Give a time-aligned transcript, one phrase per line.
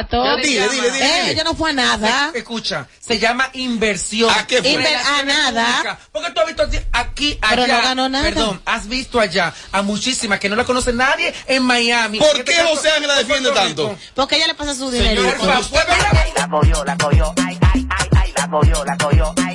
[0.00, 0.36] Exacto.
[0.36, 1.04] Dile, dile, dile.
[1.06, 2.32] Eh, ella no fue a nada.
[2.34, 4.30] Escucha, se llama inversión.
[4.30, 4.72] ¿A qué fue?
[4.72, 5.98] Inver- a nada.
[6.12, 7.56] Porque tú has visto aquí, allá.
[7.56, 8.24] Pero no ganó nada.
[8.24, 12.18] Perdón, has visto allá a muchísimas que no la conoce nadie en Miami.
[12.18, 13.96] ¿Por este qué José Ángel la en defiende tanto?
[14.14, 16.26] Porque ella le pasa su Señor, fue verdad.
[16.36, 19.53] la cogió, la cogió, ay, ay, ay, ay, la cogió, la cogió, ay,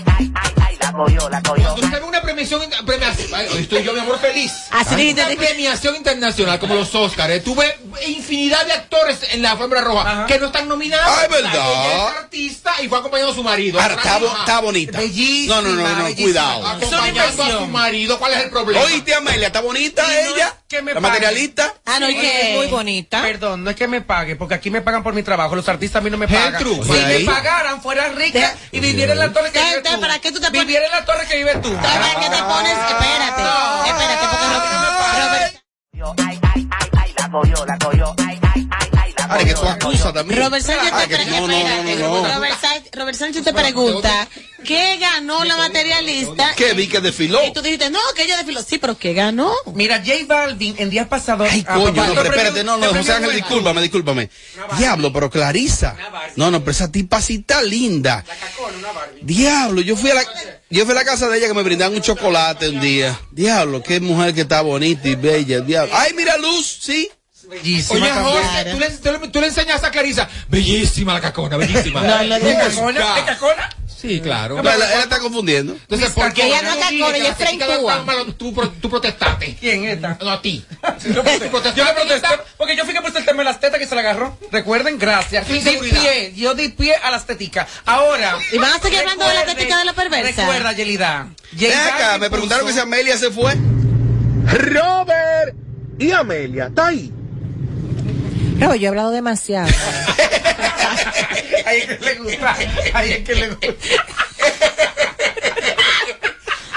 [0.91, 1.63] la cogió, la cogió.
[1.65, 4.51] Cuando usted ve una premiación, premiación ay, estoy yo, mi amor, feliz.
[4.71, 7.33] Así dijiste, una premiación internacional como los Oscars.
[7.33, 7.39] ¿eh?
[7.39, 7.77] Tuve
[8.07, 10.25] infinidad de actores en la alfombra roja Ajá.
[10.25, 11.05] que no están nominados.
[11.07, 11.51] Ah, es verdad.
[11.53, 13.79] Ella es artista y fue acompañando a su marido.
[13.79, 14.97] Ahora, está, bonita.
[14.99, 16.25] Bellísima, No, no, no, no, bellísima.
[16.25, 16.67] cuidado.
[16.67, 18.19] Acompañando a su marido.
[18.19, 18.85] ¿Cuál es el problema?
[18.85, 20.55] Oíste, Amelia, está bonita no ella.
[20.67, 21.13] que me la pague.
[21.13, 21.73] materialista.
[21.85, 23.21] Ah, no, que Es muy bonita.
[23.21, 25.55] Perdón, no es que me pague, porque aquí me pagan por mi trabajo.
[25.55, 26.57] Los artistas a mí no me pagan.
[26.59, 29.59] Si me pagaran, fuera rica y viviera en la torre que.
[29.99, 31.69] ¿para qué tú te pones- Viviera en la torre que vives tú.
[31.69, 32.71] ¿Sabes qué te pones?
[32.71, 33.43] Espérate.
[33.89, 34.79] Espérate, porque Robert-
[35.19, 38.15] Robert- Ay, ay, ay, ay, la cogió, la cogió,
[39.29, 40.41] ay, la Ahora que tú la acusas también.
[40.43, 42.35] Robert Sánchez Ah, te que- pre- no, no, espérate, no, no, no.
[42.35, 44.27] Robert Sánchez- Robert Sánchez te pregunta
[44.65, 46.53] ¿qué ganó la materialista?
[46.55, 47.39] ¿Qué vi que desfiló?
[47.45, 48.61] Y tú dijiste, no, que ella desfiló.
[48.61, 49.53] Sí, pero ¿qué ganó?
[49.73, 51.47] Mira, J Balvin en días pasados.
[51.49, 54.29] Ay, a coño, no, pero espérate, no, no, José Ángel, discúlpame, discúlpame.
[54.77, 55.95] Diablo, pero Clarisa.
[56.35, 58.23] No, no, pero esa tipa sí está linda.
[59.21, 60.23] Diablo, yo fui a la,
[60.69, 63.19] yo fui a la casa de ella que me brindaban un chocolate un día.
[63.31, 65.93] Diablo, qué mujer que está bonita y bella, diablo.
[65.95, 67.09] Ay, mira Luz, sí.
[67.49, 68.11] Bellísima Oye.
[68.13, 70.29] Jorge, tú le, tú le- tú le enseñas a Clarisa.
[70.49, 72.01] Bellísima la cacona, bellísima.
[72.01, 72.21] No.
[72.35, 73.17] ¿Es cacona?
[73.17, 73.69] ¿Es cacona?
[73.99, 74.63] Sí, claro.
[74.63, 75.73] No, él está confundiendo.
[75.73, 78.05] Entonces, ¿por qué Ella no es cacona, ella es frencúa.
[78.37, 79.57] Tú, pro- tú protestaste.
[79.59, 80.17] ¿Quién es esta?
[80.21, 80.63] No, a ti.
[81.05, 83.95] Yo le protesté porque yo fui que puse el tema de las tetas que se
[83.95, 84.37] la agarró.
[84.51, 85.45] Recuerden, gracias.
[85.49, 87.67] Di pie, yo di pie a las teticas.
[87.85, 88.37] Ahora.
[88.53, 90.41] ¿Y van a seguir hablando de la recuerden- tetica de la perversa?
[90.43, 91.27] Recuerda, Yelida.
[91.51, 93.53] Ven acá, me preguntaron que si Amelia se fue.
[94.45, 95.55] Robert
[95.99, 97.11] y Amelia, está ahí.
[98.59, 99.69] Pero yo he hablado demasiado.
[101.65, 102.55] Ahí es que le gusta.
[102.93, 103.67] Ahí es que le gusta.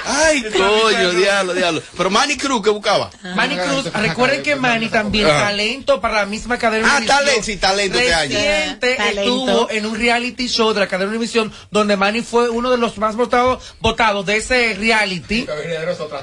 [0.05, 1.83] Ay, coño, diablo, diablo.
[1.97, 3.11] Pero Manny Cruz, ¿qué buscaba?
[3.37, 5.49] Manny Cruz, recuerden que Manny también Ajá.
[5.49, 7.19] talento para la misma cadena Ah, Univisión.
[7.19, 8.35] talento, sí, talento este año.
[8.39, 9.21] Reciente Talento.
[9.21, 12.99] estuvo en un reality show de la cadena Univisión donde Manny fue uno de los
[12.99, 15.47] más votados, votados de ese reality.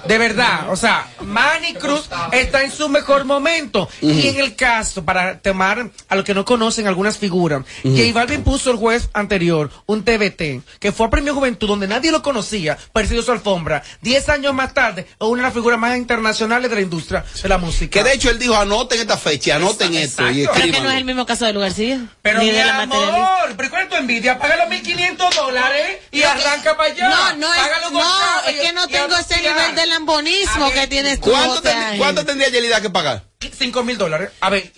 [0.08, 3.90] De verdad, o sea, Manny Cruz está en su mejor momento.
[4.02, 8.44] Y en el caso, para tomar a los que no conocen algunas figuras, J Balvin
[8.44, 12.78] puso el jueves anterior un TBT que fue a Premio Juventud donde nadie lo conocía,
[12.94, 13.84] parecido a su alfombra.
[14.10, 17.48] Diez años más tarde, es una de las figuras más internacionales de la industria de
[17.48, 17.92] la música.
[17.92, 20.48] Que de hecho él dijo, anoten esta fecha, anoten esto y.
[20.48, 22.00] Creo que no es el mismo caso de Lugarcillo.
[22.24, 23.44] Pero ni mi de la materialista.
[23.44, 24.40] amor, pero ¿cuál es tu envidia?
[24.40, 27.08] Paga los 1.500 dólares y arranca para allá.
[27.08, 27.62] No, no es,
[27.92, 28.02] no,
[28.48, 31.30] es que no tengo ese nivel de lambonismo que tienes tú.
[31.30, 32.00] ¿Cuánto, ten-.
[32.00, 33.26] ¿Cuánto tendría Yelida que pagar?
[33.40, 34.32] 5 mil dólares.
[34.42, 34.74] A ver,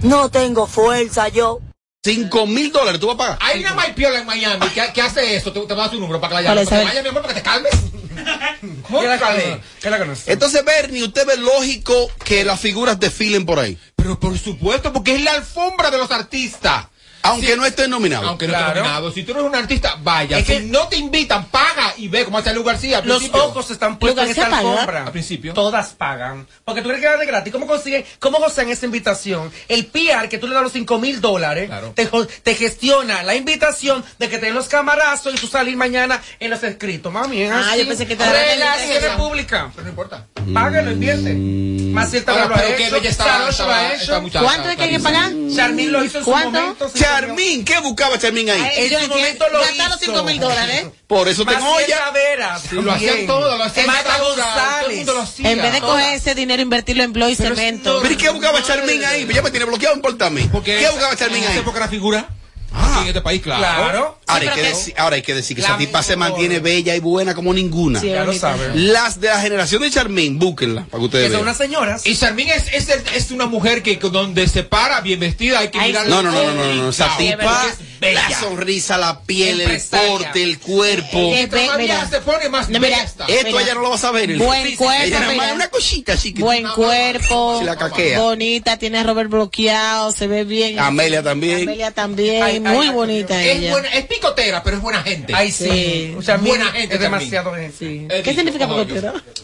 [0.00, 1.60] No tengo fuerza yo.
[2.04, 3.38] Cinco mil dólares, ¿tú vas a pagar?
[3.40, 5.52] Hay una maipiola en Miami que, que hace eso.
[5.52, 6.72] Te, te va a dar su número para que la ¿Cuál llames.
[6.72, 6.84] es?
[6.88, 7.72] Para que mi amor, para que te calmes.
[9.00, 9.60] ¿qué la conoce?
[9.80, 10.32] ¿Qué la conoce?
[10.32, 13.78] Entonces, Bernie, ¿usted ve lógico que las figuras desfilen por ahí?
[13.94, 16.86] Pero por supuesto, porque es la alfombra de los artistas.
[17.22, 18.28] Aunque no estén nominados.
[18.28, 18.68] Aunque no Claro.
[18.68, 19.12] esté nominado.
[19.12, 20.38] Si tú eres un artista, vaya.
[20.38, 22.98] Es si que- no te invitan, paga y ve cómo hace Lu García.
[22.98, 23.44] al Los principio.
[23.44, 24.56] ojos están puestos en esta paga.
[24.70, 25.04] alfombra.
[25.06, 25.54] Al principio.
[25.54, 26.46] Todas pagan.
[26.64, 27.52] Porque tú crees que era de gratis.
[27.52, 29.52] ¿Cómo consiguen, cómo gocean esa invitación?
[29.68, 31.94] El PR, que tú le das los 5 mil dólares, Claro.
[31.94, 36.50] te, gestiona la invitación de que te den los camarazos y tú salir mañana en
[36.50, 37.12] los escritos.
[37.12, 37.80] Mami, es Ah, así.
[37.80, 39.64] yo pensé que te daban la Relaciones públicas.
[39.74, 40.26] Pero no importa.
[40.52, 41.34] Págalo, invierte.
[41.34, 42.96] Más cierta Ahora, lo ha hecho.
[42.96, 44.22] está, lo ha hecho.
[44.40, 45.30] ¿Cuánto es que hay que pagar?
[45.54, 46.60] Charmín lo hizo en su ¿Cuánto?
[46.60, 46.88] momento.
[47.20, 48.62] Charmín, ¿qué buscaba Charmín ahí?
[48.76, 49.98] En Yo su momento lo hizo.
[50.00, 50.86] 5 mil dólares.
[51.06, 52.10] Por eso tengo olla.
[52.10, 52.62] Veras.
[52.68, 54.96] Sí, lo hacían todo, lo hacían todo, todo el González.
[54.96, 55.50] mundo lo hacía.
[55.50, 58.00] En vez de coger ese dinero e invertirlo en blog y cemento.
[58.02, 59.26] ¿Pero qué buscaba Charmín ahí?
[59.32, 60.48] Ya me tiene bloqueado, importa a mí.
[60.64, 61.58] ¿Qué buscaba Charmín ahí?
[61.58, 62.28] época era figura.
[62.74, 62.92] Ah.
[62.94, 63.60] Aquí en este país, claro.
[63.60, 64.18] Claro.
[64.26, 66.58] Ahora hay, que que- decir, ahora hay que decir que La esa tipa se mantiene
[66.60, 68.00] bella y buena como ninguna.
[68.00, 68.92] Sí, Ya lo saben.
[68.92, 71.48] Las de la generación de Charmín, búsquenla para que ustedes Que son vean.
[71.48, 72.06] unas señoras.
[72.06, 75.78] Y Charmín es, es, es una mujer que donde se para bien vestida hay que
[75.78, 76.06] Ay, mirar.
[76.08, 77.66] No, no, no, no, no, no, esa tipa,
[78.00, 81.30] la sonrisa, la piel, el porte, el cuerpo.
[81.30, 81.76] Mira.
[81.76, 83.02] vieja se pone más No, mira.
[83.02, 83.62] Esto Mira.
[83.62, 84.36] ella no lo va a saber.
[84.38, 85.52] Buen Ella cuerpo, mira.
[85.54, 88.18] una cosita así que Buen cuerpo, Se la caquea.
[88.20, 90.78] bonita, tiene a Robert bloqueado, se ve bien.
[90.78, 91.62] Amelia también.
[91.62, 93.70] Amelia también, muy ay, bonita Es, ella.
[93.72, 95.32] buena, es picotera, pero es buena gente.
[95.34, 95.64] Ay, sí.
[95.70, 96.14] Sí.
[96.18, 97.76] O sea, Buena gente Es demasiado gente.
[97.78, 98.08] Sí.
[98.22, 98.66] ¿Qué significa?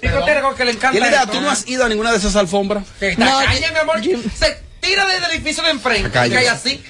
[0.00, 1.26] Picotera con que le encanta.
[1.26, 2.84] ¿tú no has ido a ninguna de esas alfombras?
[3.16, 4.00] No, tacaña, yo- mi amor.
[4.00, 6.08] yo- Se tira desde el edificio de enfrente.
[6.08, 6.30] Tacaña.
[6.32, 6.82] Que hay así.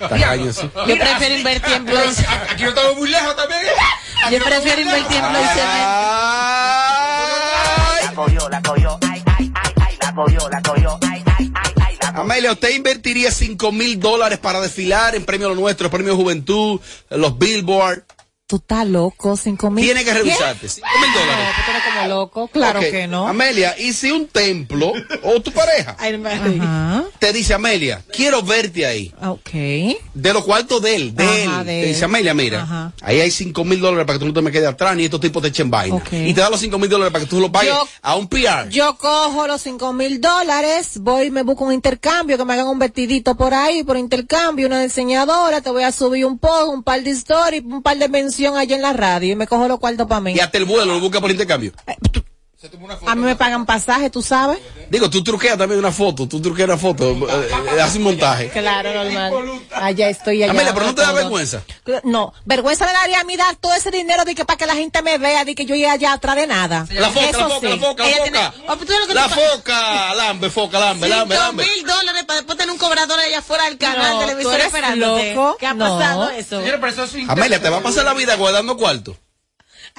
[0.52, 0.70] Sí.
[0.86, 2.02] Yo prefiero invertir en a-
[2.52, 3.60] aquí no estamos muy lejos también.
[3.64, 3.69] ¿eh?
[4.25, 5.25] Aquí Yo no prefiero invertir en.
[5.25, 5.46] Ay.
[8.06, 10.98] La cogió, la cogió, ay, ay, ay, ay, la cogió, la cogió,
[12.20, 16.80] Amelia, ¿usted invertiría 5 mil dólares para desfilar en Premio Lo Nuestro, Premio Juventud,
[17.10, 18.02] los Billboard?
[18.48, 19.84] Tú estás loco, cinco mil.
[19.84, 20.70] Tiene que revisarte.
[20.70, 21.54] 5 mil No, dólares.
[21.66, 22.48] tú eres como loco.
[22.48, 23.28] Claro que no.
[23.28, 24.90] Amelia, ¿y si un templo
[25.22, 25.94] o tu pareja.
[25.98, 27.04] Ajá.
[27.18, 29.12] te dice, Amelia, quiero verte ahí?
[29.22, 29.50] Ok.
[30.14, 31.66] De los cuartos de él, de Ajá, él.
[31.66, 31.88] de te él.
[31.88, 32.92] dice, Amelia, mira, Ajá.
[33.02, 35.20] ahí hay 5 mil dólares para que tú no te me quedes atrás ni estos
[35.20, 35.96] tipos te echen vaina.
[35.96, 36.10] Ok.
[36.12, 38.28] Y te da los 5 mil dólares para que tú lo pagues Yo- a un
[38.28, 38.70] PR.
[38.70, 42.68] Yo cojo los cinco mil dólares, voy y me busco un intercambio, que me hagan
[42.68, 46.82] un vestidito por ahí, por intercambio, una diseñadora, te voy a subir un post, un
[46.82, 48.08] par de stories, un par de
[48.38, 50.32] mención allá en la radio y me cojo los cuartos para mí.
[50.35, 51.73] y hasta el vuelo lo busca por intercambio.
[53.06, 54.58] A mí me pagan pasaje, tú sabes.
[54.90, 58.49] Digo, tú truqueas también una foto, tú truqueas una foto, eh, haces un montaje.
[58.49, 59.60] Claro, normal.
[59.70, 60.50] Allá estoy, allá.
[60.50, 61.16] Amelia, pero no te da todo.
[61.19, 61.62] vergüenza.
[62.02, 64.75] No, vergüenza me daría a mí dar todo ese dinero de que para que la
[64.75, 66.84] gente me vea, de que yo llegue allá atrás de nada.
[66.90, 67.66] La foca, Eso la foca, sí.
[67.78, 68.31] la foca, la Ella foca.
[68.32, 71.64] tiene- Oh, que La foca, lambe, foca, lambe, lambe, lambe.
[71.64, 75.56] mil dólares para después tener un cobrador allá afuera del canal No, televisor loco.
[75.61, 75.84] ¿Qué ha No.
[75.96, 76.58] pasado eso?
[76.58, 79.16] Señores, pero eso es su Amelia, te va a pasar la vida guardando cuarto.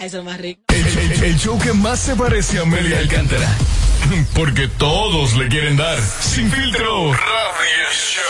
[0.01, 0.62] Eso es más rico.
[0.69, 3.48] El, el- el show que más se parece a Amelia Alcántara.
[4.34, 6.00] Porque todos le quieren dar.
[6.22, 7.12] Sin filtro.
[7.13, 8.24] Radio Show.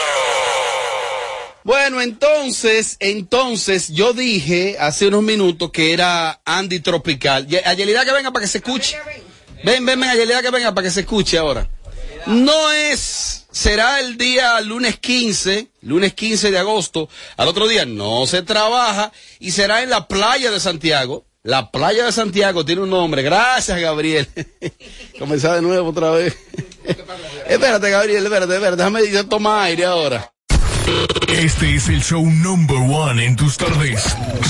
[1.64, 7.48] Bueno, entonces, entonces, yo dije hace unos minutos que era Andy Tropical.
[7.66, 8.98] Ayelida que venga para que se escuche.
[9.64, 11.70] Ven, ven, ven, Ayelida que venga para que se escuche ahora.
[12.26, 17.10] No es, será el día lunes 15, lunes 15 de agosto.
[17.38, 21.26] Al otro día no se trabaja y será en la playa de Santiago.
[21.44, 23.22] La playa de Santiago tiene un nombre.
[23.22, 24.28] Gracias, Gabriel.
[25.20, 26.36] Comenzar de nuevo otra vez.
[27.48, 28.76] espérate, Gabriel, espérate, espérate.
[28.76, 30.34] Déjame yo tomar aire ahora.
[31.30, 34.04] Este es el show number one en tus tardes.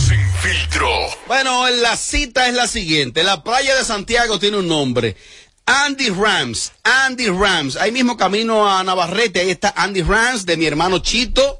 [0.07, 0.89] Sin filtro.
[1.27, 3.23] Bueno, la cita es la siguiente.
[3.23, 5.15] La playa de Santiago tiene un nombre.
[5.67, 6.71] Andy Rams.
[6.81, 7.75] Andy Rams.
[7.75, 9.41] Ahí mismo camino a Navarrete.
[9.41, 11.58] Ahí está Andy Rams de mi hermano Chito.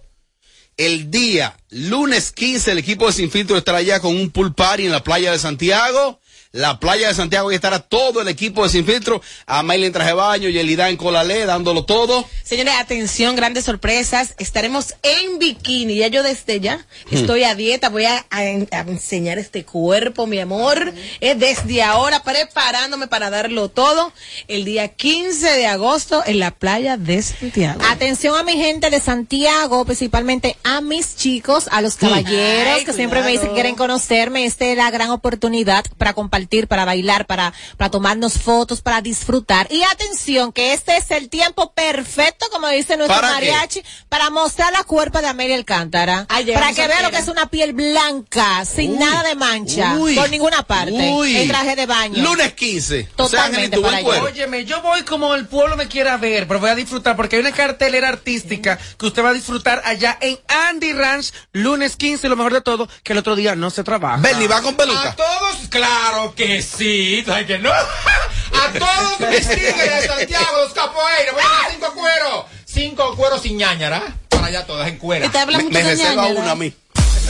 [0.80, 4.86] El día lunes 15 el equipo de Sin Filtro estará allá con un pool party
[4.86, 6.22] en la playa de Santiago.
[6.52, 9.22] La playa de Santiago ahí estará todo el equipo de Sin Filtro.
[9.46, 12.26] Amalia en traje baño, Yelida en colalé, dándolo todo.
[12.44, 14.34] Señores, atención, grandes sorpresas.
[14.40, 15.98] Estaremos en bikini.
[15.98, 17.90] Ya yo desde ya estoy a dieta.
[17.90, 20.92] Voy a, a en- a enseñar este cuerpo, mi amor.
[21.22, 24.12] Eh, desde ahora preparándome para darlo todo.
[24.48, 27.80] El día 15 de agosto en la playa de Santiago.
[27.92, 32.94] Atención a mi gente de Santiago, principalmente a mis chicos, a los caballeros Ay, que
[32.94, 34.46] siempre me dicen que quieren conocerme.
[34.46, 39.68] Esta es la gran oportunidad para compartir, para bailar, para, para tomarnos fotos, para disfrutar.
[39.72, 43.52] Y atención, que este es el tiempo perfecto, como dice nuestro ¿Para qué?
[43.52, 46.26] mariachi, para mostrar la cuerpa de Amelia Alcántara.
[46.28, 49.96] Para que a vean lo que es una piel blanca, sin Uy, nada de mancha,
[49.96, 50.92] uy, por ninguna parte.
[50.94, 51.36] uy.
[51.38, 52.24] El traje de baño.
[52.24, 53.10] Lunes 15.
[53.16, 54.24] Totalmente o sea, para allá.
[54.24, 57.42] Óyeme, yo voy como el pueblo me quiera ver, pero voy a disfrutar porque hay
[57.42, 62.36] una cartelera artística que usted va a disfrutar allá en Andy Ranch, lunes 15, lo
[62.36, 64.18] mejor de todo, que el otro día no se trabaja.
[64.18, 65.16] Bernie, va con A peluca.
[65.16, 67.24] todos, claro que sí.
[67.26, 67.72] ¿Sabes que no?
[68.52, 71.34] A todos me siguen de Santiago, los capoeiros.
[71.34, 72.46] Voy a dar cinco cueros.
[72.66, 74.02] Cinco cueros sin ñañara.
[74.30, 75.26] Para allá todas en cuera.
[75.26, 76.74] Y te habla Me, mucho me de reserva ñaña, una a mí.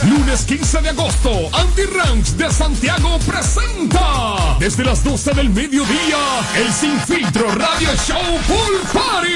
[0.08, 6.18] Lunes 15 de agosto, Andy Ranch de Santiago presenta desde las 12 del mediodía
[6.56, 8.18] el Sin Filtro Radio Show
[8.48, 9.30] Pool Party.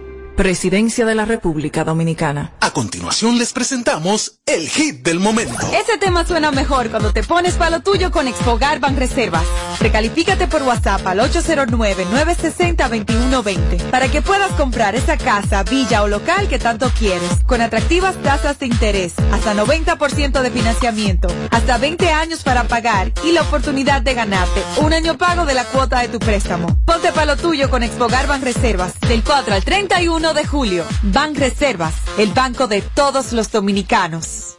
[0.35, 2.53] Presidencia de la República Dominicana.
[2.61, 5.67] A continuación les presentamos el hit del momento.
[5.73, 9.43] Ese tema suena mejor cuando te pones para lo tuyo con Expogar Reservas.
[9.79, 16.59] Recalifícate por WhatsApp al 809-960-2120 para que puedas comprar esa casa, villa o local que
[16.59, 22.63] tanto quieres, con atractivas tasas de interés, hasta 90% de financiamiento, hasta 20 años para
[22.63, 26.79] pagar y la oportunidad de ganarte un año pago de la cuota de tu préstamo.
[26.85, 30.85] Ponte para lo tuyo con Expogar Reservas del 4 al 31 de julio.
[31.01, 34.55] Ban Reservas, el banco de todos los dominicanos.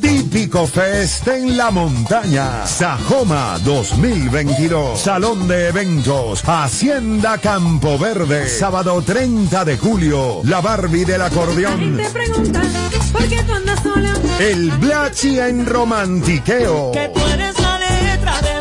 [0.00, 2.64] Típico Fest en la montaña.
[2.66, 4.98] Sajoma 2022.
[4.98, 6.42] Salón de eventos.
[6.46, 8.48] Hacienda Campo Verde.
[8.48, 10.40] Sábado 30 de julio.
[10.44, 11.96] La Barbie del acordeón.
[11.96, 12.72] Te preguntan
[13.10, 14.14] por qué tú andas sola.
[14.38, 16.92] El Blachi en romantiqueo.
[16.92, 18.59] Que tú eres la letra de.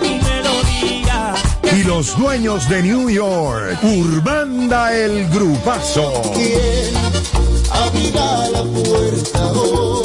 [1.77, 3.77] Y los dueños de New York.
[3.83, 6.11] Urbanda el Grupazo.
[7.71, 9.98] Abrirá la puerta hoy.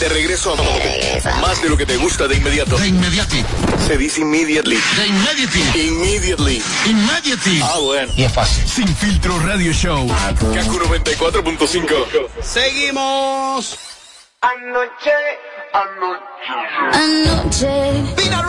[0.00, 0.56] De regreso a
[1.40, 2.76] más de lo que te gusta de inmediato.
[2.76, 3.44] De inmediati.
[3.86, 4.76] Se dice immediately.
[4.96, 5.88] De immediately.
[5.88, 6.60] Immediately.
[6.86, 7.60] Immediately.
[7.62, 8.12] Ah, bueno.
[8.16, 8.66] Y es fácil.
[8.68, 10.08] Sin filtro radio show.
[10.08, 11.86] Kaku 94.5.
[12.42, 13.78] Seguimos.
[14.40, 15.12] Anoche,
[15.72, 16.24] anoche,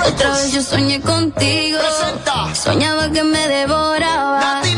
[0.06, 1.80] otra vez yo soñé contigo.
[2.54, 4.62] Soñaba que me devoraba.
[4.66, 4.76] Y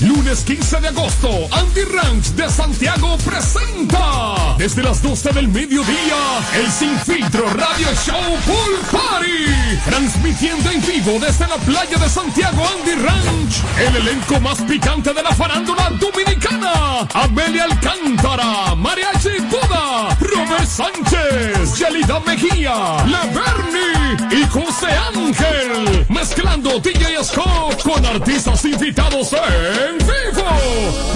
[0.00, 6.16] Lunes 15 de agosto, Andy Ranch de Santiago presenta desde las 12 del mediodía
[6.54, 9.80] el Sin Filtro Radio Show Pool Party.
[9.84, 13.62] Transmitiendo en vivo desde la playa de Santiago Andy Ranch.
[13.78, 17.06] El elenco más picante de la farándula dominicana.
[17.14, 23.93] Amelia Alcántara, Mariachi Buda, Robert Sánchez, Yelida Mejía, La Bernie
[24.30, 30.46] y José Ángel, mezclando DJ Scott con artistas invitados en vivo.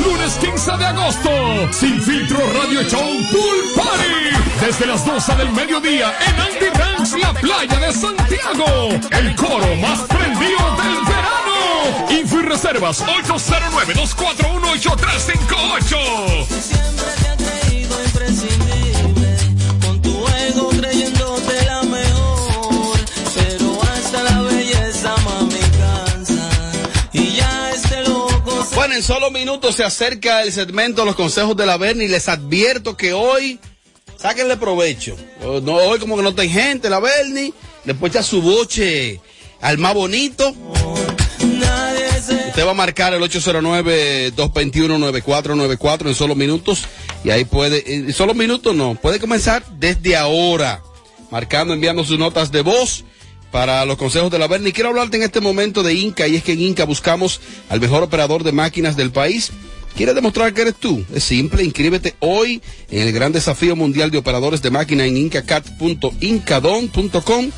[0.05, 1.31] Lunes 15 de agosto,
[1.73, 4.33] Sin Filtro Radio Show Pool Party,
[4.65, 10.01] desde las 12 del mediodía en Andy Ranch, la playa de Santiago, el coro más
[10.03, 12.09] prendido del verano.
[12.11, 17.28] Info y reservas 809 241 8358
[28.99, 32.09] en solo minutos se acerca el segmento Los Consejos de la Berni.
[32.09, 33.61] Les advierto que hoy,
[34.17, 35.17] sáquenle provecho.
[35.45, 39.21] O- No, hoy como que no hay gente, la Berni, después echa su boche
[39.61, 40.53] al más bonito.
[42.49, 46.83] Usted va a marcar el 809-221-9494 en solo minutos.
[47.23, 50.83] Y ahí puede, en solo minutos no, puede comenzar desde ahora,
[51.31, 53.05] marcando, enviando sus notas de voz
[53.51, 54.73] para los consejos de la Berni.
[54.73, 58.03] Quiero hablarte en este momento de Inca y es que en Inca buscamos al mejor
[58.03, 59.51] operador de máquinas del país.
[59.97, 61.05] ¿Quieres demostrar que eres tú?
[61.13, 67.51] Es simple, inscríbete hoy en el gran desafío mundial de operadores de máquina en incacat.incadon.com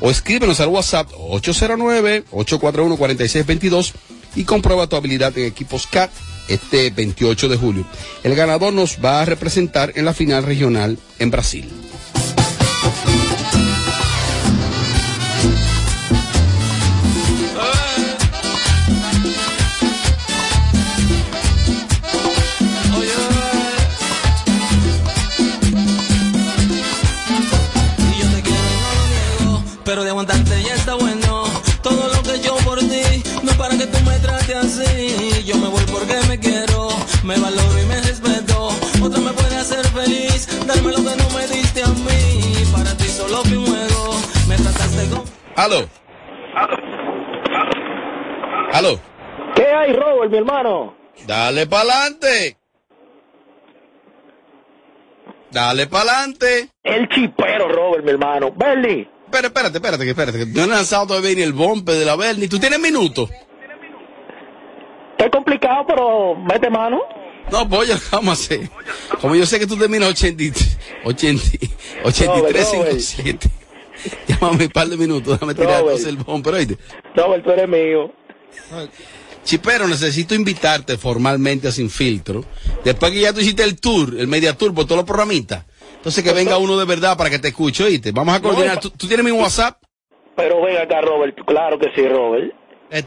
[0.00, 3.92] o escríbenos al WhatsApp 809-841-4622
[4.36, 6.10] y comprueba tu habilidad en equipos CAT
[6.48, 7.86] este 28 de julio.
[8.22, 11.68] El ganador nos va a representar en la final regional en Brasil.
[30.22, 31.42] Aguantarte ya está bueno.
[31.82, 33.02] Todo lo que yo por ti,
[33.42, 35.42] no para que tú me trates así.
[35.44, 36.90] Yo me voy porque me quiero,
[37.24, 38.68] me valoro y me respeto.
[39.02, 42.54] Otra me puede hacer feliz, darme lo que no me diste a mí.
[42.70, 44.14] Para ti solo fui un juego,
[44.46, 45.24] me trataste con.
[45.56, 45.88] Aló.
[48.74, 49.00] Aló.
[49.56, 50.94] ¿Qué hay, Robert, mi hermano?
[51.26, 52.56] Dale pa'lante.
[55.50, 56.68] Dale pa'lante.
[56.84, 58.52] El chipero, Robert, mi hermano.
[58.52, 59.11] Bernie.
[59.32, 62.16] Espera, espérate, espérate, que espérate, que no he lanzado todavía ni el bombe de la
[62.16, 62.48] Berni.
[62.48, 63.30] ¿Tú tienes minutos?
[65.12, 67.00] Está complicado, pero mete mano.
[67.50, 68.68] No, pues oye, vamos a hacer.
[69.22, 70.60] Como yo sé que tú terminas 80,
[71.06, 71.42] 80,
[72.04, 73.50] 83, 57.
[74.28, 76.76] Llámame un par de minutos, déjame tirar el bombe, pero oíste.
[77.16, 78.12] Robert, tú eres mío.
[79.44, 82.44] Chipero, necesito invitarte formalmente a Sin Filtro.
[82.84, 85.64] Después que ya tú hiciste el tour, el media tour por todos los programitas.
[86.02, 88.10] Entonces que venga uno de verdad para que te escuche, oíste.
[88.10, 88.80] Vamos a coordinar.
[88.80, 89.80] ¿Tú, tú tienes mi WhatsApp?
[90.34, 91.36] Pero ven acá, Robert.
[91.46, 92.52] Claro que sí, Robert.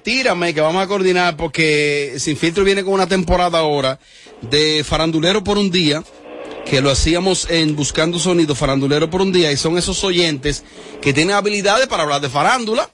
[0.02, 4.00] Tírame que vamos a coordinar porque Sin Filtro viene con una temporada ahora
[4.42, 6.04] de farandulero por un día,
[6.66, 10.64] que lo hacíamos en Buscando Sonido, farandulero por un día, y son esos oyentes
[11.02, 12.90] que tienen habilidades para hablar de farándula,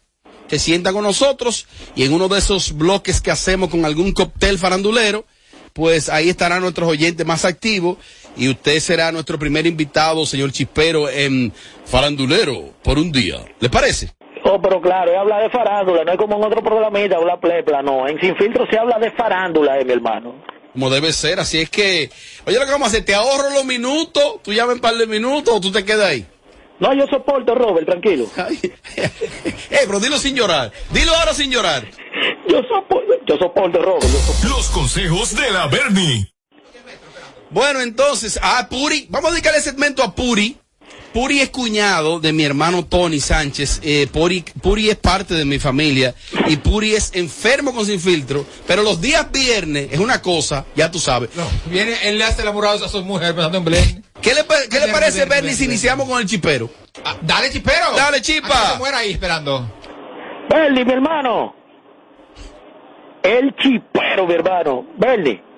[0.48, 4.58] se sientan con nosotros y en uno de esos bloques que hacemos con algún cóctel
[4.58, 5.26] farandulero,
[5.72, 7.98] pues ahí estarán nuestros oyentes más activos
[8.36, 11.52] y usted será nuestro primer invitado, señor Chispero, en
[11.86, 13.38] farandulero por un día.
[13.60, 14.12] ¿Le parece?
[14.44, 17.82] Oh, pero claro, él habla de farándula, no es como en otro programita, habla plepla,
[17.82, 18.08] no.
[18.08, 20.36] En Sin Filtro se habla de farándula, eh, mi hermano.
[20.74, 22.10] Como debe ser, así es que,
[22.46, 25.06] oye lo que vamos a hacer, te ahorro los minutos, tú llamas un par de
[25.06, 26.26] minutos o tú te quedas ahí.
[26.80, 28.26] No, yo soporto, Robert, tranquilo.
[29.74, 31.86] Eh, pero dilo sin llorar, dilo ahora sin llorar.
[32.48, 34.04] Yo soporto, yo soporto, Robert.
[34.04, 34.58] yo soporto.
[34.58, 36.28] Los consejos de la Bernie.
[37.52, 40.58] Bueno, entonces, a Puri, vamos a dedicar el segmento a Puri.
[41.14, 43.82] Puri es cuñado de mi hermano Tony Sánchez.
[43.84, 46.16] Eh, Puri, Puri es parte de mi familia
[46.48, 48.46] y Puri es enfermo con sin filtro.
[48.66, 51.30] Pero los días viernes es una cosa, ya tú sabes.
[51.66, 54.06] Viene, él le hace enamorados a sus mujeres pensando en Belén.
[54.22, 56.70] ¿Qué le, qué le parece, ven, Bernie, si iniciamos con el chipero?
[57.04, 57.92] Ah, dale, chipero.
[57.98, 58.76] Dale, chipa.
[58.78, 59.70] Muera ahí esperando.
[60.50, 61.54] Bernie, mi hermano.
[63.24, 64.86] El chipero, mi hermano.
[64.98, 65.51] Bernie.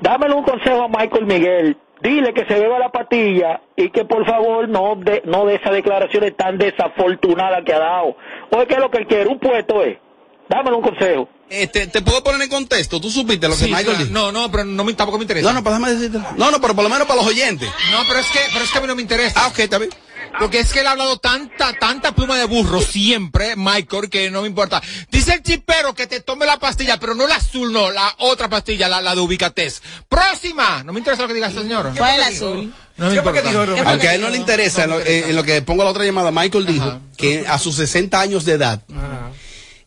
[0.00, 1.76] Dámele un consejo a Michael Miguel.
[2.02, 5.72] Dile que se beba la patilla y que por favor no de, no de esas
[5.72, 8.16] declaraciones tan desafortunadas que ha dado.
[8.52, 9.28] Oye, ¿qué es lo que él quiere?
[9.28, 10.00] Un puesto, eh.
[10.48, 11.28] Dámele un consejo.
[11.50, 13.00] Eh, te, te puedo poner en contexto.
[13.00, 14.10] Tú supiste lo que Sí, Michael dijo.
[14.12, 15.48] No, no, pero no me, tampoco me interesa.
[15.48, 16.18] No, no, pero déjame decirte.
[16.36, 17.68] No, no, pero por lo menos para los oyentes.
[17.92, 19.44] No, pero es que, pero es que a mí no me interesa.
[19.44, 19.90] Ah, ok, está bien.
[20.38, 24.42] Porque es que él ha hablado tanta, tanta pluma de burro siempre, Michael, que no
[24.42, 24.80] me importa.
[25.10, 28.48] Dice el chipero que te tome la pastilla, pero no la azul, no, la otra
[28.48, 29.82] pastilla, la, la de Ubicates.
[30.08, 30.82] Próxima.
[30.84, 31.92] No me interesa lo que diga este señor.
[31.96, 32.74] ¿Cuál es el azul?
[32.96, 33.72] No me ¿Qué fue que importa.
[33.72, 33.88] dijo?
[33.88, 36.04] Aunque a él no le interesa, en lo, eh, en lo que pongo la otra
[36.04, 38.82] llamada, Michael dijo que a sus 60 años de edad,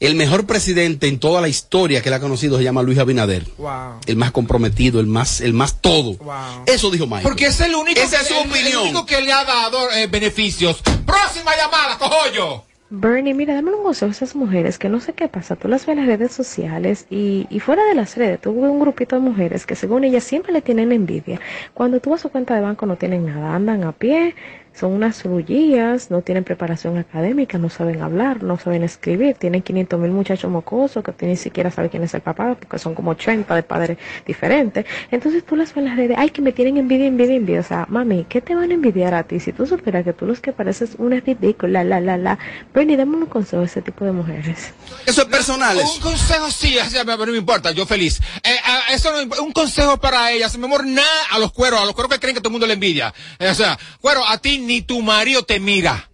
[0.07, 3.45] el mejor presidente en toda la historia que él ha conocido se llama Luis Abinader.
[3.57, 3.99] Wow.
[4.05, 6.15] El más comprometido, el más, el más todo.
[6.17, 6.63] Wow.
[6.65, 7.23] Eso dijo Michael.
[7.23, 8.81] Porque es el único, Esa que, es su el- el opinión.
[8.83, 10.81] único que le ha dado eh, beneficios.
[11.05, 12.63] Próxima llamada, cojollo.
[12.95, 15.55] Bernie, mira, dame un consejo a esas mujeres que no sé qué pasa.
[15.55, 18.69] Tú las ves en las redes sociales y, y fuera de las redes, tú ves
[18.69, 21.41] un grupito de mujeres que según ellas siempre le tienen envidia.
[21.73, 24.35] Cuando tú vas a su cuenta de banco no tienen nada, andan a pie,
[24.73, 29.99] son unas rullías, no tienen preparación académica, no saben hablar, no saben escribir, tienen 500
[29.99, 33.53] mil muchachos mocosos que ni siquiera sabes quién es el papá porque son como 80
[33.55, 34.85] de padres diferentes.
[35.11, 37.59] Entonces tú las ves en las redes, ay, que me tienen envidia, envidia, envidia.
[37.59, 39.39] O sea, mami, ¿qué te van a envidiar a ti?
[39.39, 42.39] Si tú supieras que tú los que pareces una ridícula, la, la, la.
[42.73, 44.73] Bernie, dame un consejo a ese tipo de mujeres.
[45.05, 45.77] Eso es personal.
[45.77, 48.19] Un consejo, sí, mí no me importa, yo feliz.
[48.43, 48.55] Eh,
[48.91, 52.11] eso no, un consejo para ellas, mi amor, nada a los cueros, a los cueros
[52.11, 53.13] que creen que todo el mundo le envidia.
[53.39, 56.09] Eh, o sea, cuero, a ti ni tu marido te mira.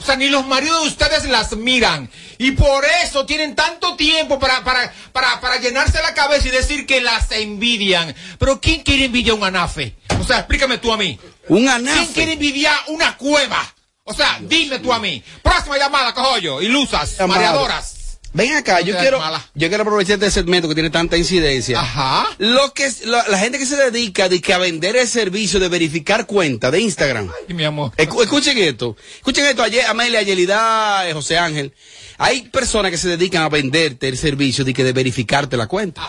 [0.00, 2.10] O sea, ni los maridos de ustedes las miran.
[2.38, 6.86] Y por eso tienen tanto tiempo para, para, para, para llenarse la cabeza y decir
[6.86, 8.14] que las envidian.
[8.38, 9.94] Pero ¿quién quiere envidiar un anafe?
[10.20, 11.18] O sea, explícame tú a mí.
[11.48, 11.96] Un anafe.
[11.98, 13.74] ¿Quién quiere envidiar una cueva?
[14.04, 15.22] O sea, dime tú a mí.
[15.42, 16.62] Próxima llamada, cojollo.
[16.62, 17.95] Ilusas, mareadoras.
[18.36, 19.18] Ven acá, yo No quiero,
[19.54, 21.80] yo quiero aprovechar este segmento que tiene tanta incidencia.
[21.80, 22.26] Ajá.
[22.36, 25.68] Lo que la, la gente que se dedica de que a vender el servicio de
[25.68, 27.30] verificar cuenta de Instagram.
[27.48, 27.92] Ay, mi amor.
[27.96, 28.94] Escu- escuchen esto.
[29.16, 31.72] Escuchen esto, ayer, Amelia, Yelida, eh, José Ángel.
[32.18, 36.06] Hay personas que se dedican a venderte el servicio de que de verificarte la cuenta.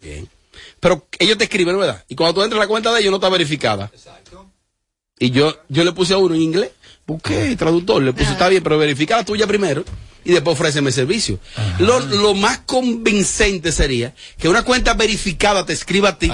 [0.00, 0.26] Bien.
[0.80, 2.02] Pero ellos te escriben, ¿verdad?
[2.08, 3.92] Y cuando tú entras a la cuenta de ellos no está verificada.
[5.18, 6.70] Y yo, yo le puse a uno en inglés,
[7.06, 9.84] busqué traductor, le puse, está bien, pero verifica la tuya primero
[10.24, 11.38] y después ofréceme el servicio.
[11.78, 16.30] Lo, lo más convincente sería que una cuenta verificada te escriba a ti.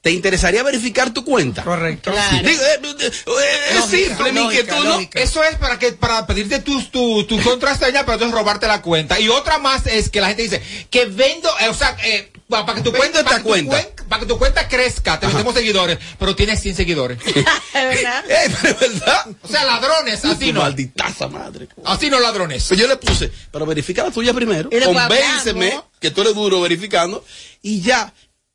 [0.00, 1.62] ¿Te interesaría verificar tu cuenta?
[1.62, 2.10] Correcto.
[2.42, 5.00] Digo, eh, eh, eh, es simple, mi inquietud, ¿no?
[5.14, 9.20] Eso es para que para pedirte tu, tu, tu contraseña, pero entonces robarte la cuenta.
[9.20, 12.66] Y otra más es que la gente dice que vendo, eh, o sea, eh, pa-
[12.66, 16.36] para que tu cuenta, para que para que tu cuenta crezca, te vendemos seguidores, pero
[16.36, 17.18] tienes 100 seguidores.
[17.74, 18.24] ¿Verdad?
[18.28, 19.26] Eh, pero es verdad.
[19.42, 20.60] O sea, ladrones, así no.
[20.60, 21.68] Malditaza madre.
[21.84, 22.64] Así no ladrones.
[22.68, 24.70] Pues yo le puse, pero verifica la tuya primero.
[24.70, 27.24] Convénceme que tú eres duro verificando.
[27.62, 28.12] Y ya.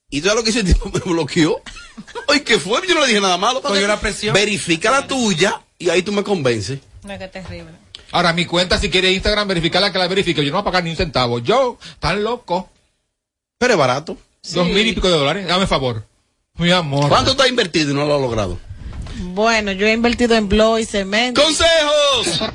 [0.09, 1.61] Y tú sabes lo que hizo el tipo, me bloqueó.
[2.27, 2.79] Ay, ¿qué fue?
[2.87, 3.61] Yo no le dije nada malo.
[3.61, 4.33] Cogió la presión.
[4.33, 6.79] Verifica la tuya y ahí tú me convences.
[7.03, 7.71] No, qué terrible.
[8.11, 10.41] Ahora, mi cuenta, si quiere Instagram, verificarla que la verifique.
[10.43, 11.39] Yo no voy a pagar ni un centavo.
[11.39, 12.69] Yo, tan loco.
[13.57, 14.17] Pero es barato.
[14.53, 15.47] Dos mil y pico de dólares.
[15.47, 16.05] Dame favor.
[16.55, 17.09] Mi amor.
[17.09, 18.57] ¿Cuánto te has invertido y no lo has logrado?
[19.19, 21.41] Bueno, yo he invertido en blog y cemento.
[21.41, 22.51] ¡Consejos!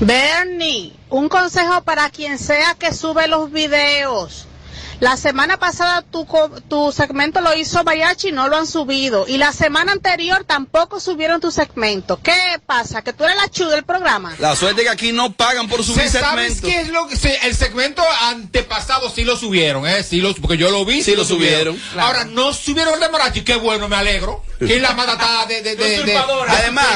[0.00, 4.46] Bernie, un consejo para quien sea que sube los videos.
[5.04, 9.26] La semana pasada tu, co- tu segmento lo hizo Mariachi y no lo han subido.
[9.28, 12.18] Y la semana anterior tampoco subieron tu segmento.
[12.22, 12.32] ¿Qué
[12.64, 13.02] pasa?
[13.02, 14.34] ¿Que tú eres la chu del programa?
[14.38, 16.70] La suerte es que aquí no pagan por subir ¿Se ¿Sabes segmentos.
[16.70, 20.02] qué es lo que se- el segmento antepasado sí lo subieron, eh?
[20.02, 21.02] Sí lo, porque yo lo vi.
[21.02, 21.78] Sí lo subieron.
[21.98, 24.42] Ahora no subieron el de Marachi, qué bueno, me alegro.
[24.58, 26.16] ¿Quién la manda está de, de, de, de- de-
[26.48, 26.86] Además,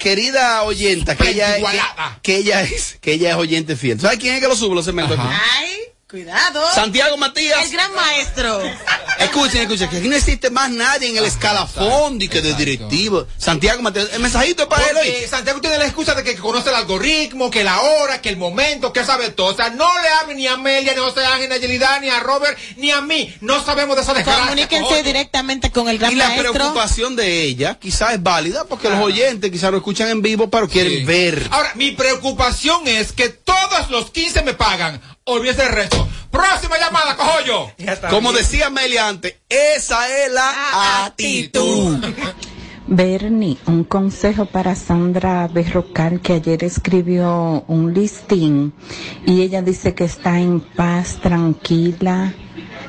[0.00, 2.18] querida oyenta, que ella, Igualada.
[2.22, 3.98] que, que ella es, que ella es oyente fiel.
[3.98, 5.28] ¿Sabes quién es que lo sube los segmentos aquí?
[5.30, 5.70] Ay,
[6.14, 6.62] Cuidado.
[6.72, 7.64] Santiago Matías.
[7.64, 8.62] El gran maestro.
[9.18, 13.26] Escuchen, escuchen, que aquí no existe más nadie en el escalafón y que de directivo.
[13.36, 15.12] Santiago Matías, el mensajito es para él hoy.
[15.28, 18.92] Santiago tiene la excusa de que conoce el algoritmo, que la hora, que el momento,
[18.92, 19.48] que sabe todo.
[19.48, 21.98] O sea, no le hable ni a Amelia, ni a José Ángel, ni a Yelida,
[21.98, 23.34] ni a Robert, ni a mí.
[23.40, 24.44] No sabemos de esa desgracia.
[24.44, 26.52] Comuníquense directamente con el gran Y la maestro.
[26.52, 30.68] preocupación de ella quizás es válida porque los oyentes quizás lo escuchan en vivo, pero
[30.68, 31.48] quieren ver.
[31.50, 35.00] Ahora, mi preocupación es que todos los 15 me pagan.
[35.26, 36.06] Olvídese el resto.
[36.30, 37.70] Próxima llamada, cojo yo.
[38.10, 41.96] Como decía Amelia antes, esa es la actitud.
[42.86, 48.74] Bernie, un consejo para Sandra Berrocal que ayer escribió un listín
[49.24, 52.34] y ella dice que está en paz, tranquila,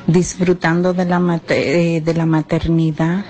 [0.05, 3.23] disfrutando de la, eh, de la maternidad,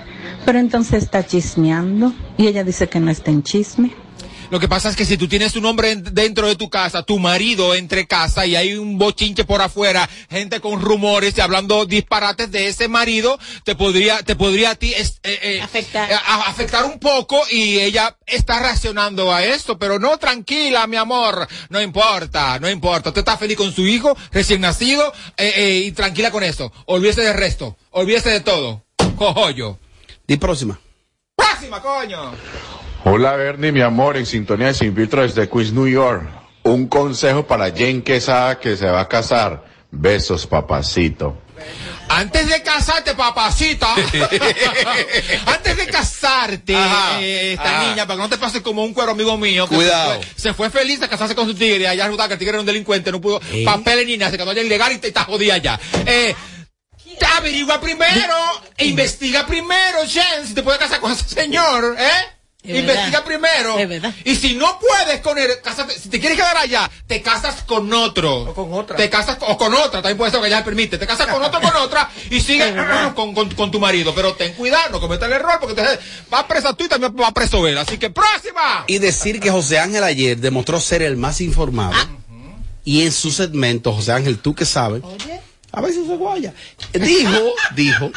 [0.44, 4.05] pero entonces está chismeando y ella dice que no está en chisme.
[4.50, 7.02] Lo que pasa es que si tú tienes un hombre en- dentro de tu casa,
[7.02, 11.84] tu marido entre casa y hay un bochinche por afuera, gente con rumores y hablando
[11.84, 16.10] disparates de ese marido, te podría, te podría a ti es- eh, eh, Afectar.
[16.10, 20.96] eh, a- afectar un poco y ella está reaccionando a esto, pero no tranquila, mi
[20.96, 23.10] amor, no importa, no importa.
[23.10, 26.72] Usted está feliz con su hijo recién nacido eh, eh, y tranquila con eso.
[26.86, 28.84] Olvídese del resto, olvídese de todo.
[29.16, 29.78] Cojollo.
[30.28, 30.78] Di próxima.
[31.34, 32.32] Próxima, coño.
[33.08, 36.28] Hola Bernie, mi amor, en sintonía de Sin Filtro desde Queens, New York.
[36.64, 39.64] Un consejo para Jane Quesada que se va a casar.
[39.92, 41.40] Besos, papacito.
[42.08, 43.94] Antes de casarte, papacita.
[45.46, 47.88] Antes de casarte, Ajá, eh, esta ajá.
[47.90, 49.68] niña, para que no te pase como un cuero amigo mío.
[49.68, 50.14] que Cuidado.
[50.14, 51.86] Se fue, se fue feliz a casarse con su tigre.
[51.86, 54.32] Allá resulta que el tigre era un delincuente, no pudo papeles ni nada.
[54.32, 55.78] Se quedó allá ilegal y te- está jodida ya.
[56.04, 56.34] Eh,
[57.18, 58.34] te averigua primero,
[58.76, 62.35] e investiga primero, Jen, si te puedes casar con ese señor, ¿eh?
[62.66, 63.24] Es Investiga verdad.
[63.24, 63.78] primero.
[63.78, 64.14] Es verdad.
[64.24, 67.92] Y si no puedes con él, cásate- si te quieres quedar allá, te casas con
[67.92, 68.42] otro.
[68.42, 68.96] O con otra.
[68.96, 70.98] Te casas o con otra, también puede ser que ya permite.
[70.98, 72.74] Te casas con otro con otra y sigue
[73.14, 74.14] con, con- con tu marido.
[74.14, 75.98] Pero ten cuidado, no cometas el error porque te
[76.32, 77.78] va presa tú y también va preso él.
[77.78, 78.84] Así que próxima.
[78.86, 81.94] Y decir que José Ángel ayer demostró ser el más informado.
[82.84, 85.02] Y en su segmento, José Ángel, tú que sabes.
[85.76, 86.54] A ver si se guaya.
[86.94, 88.10] Dijo, dijo,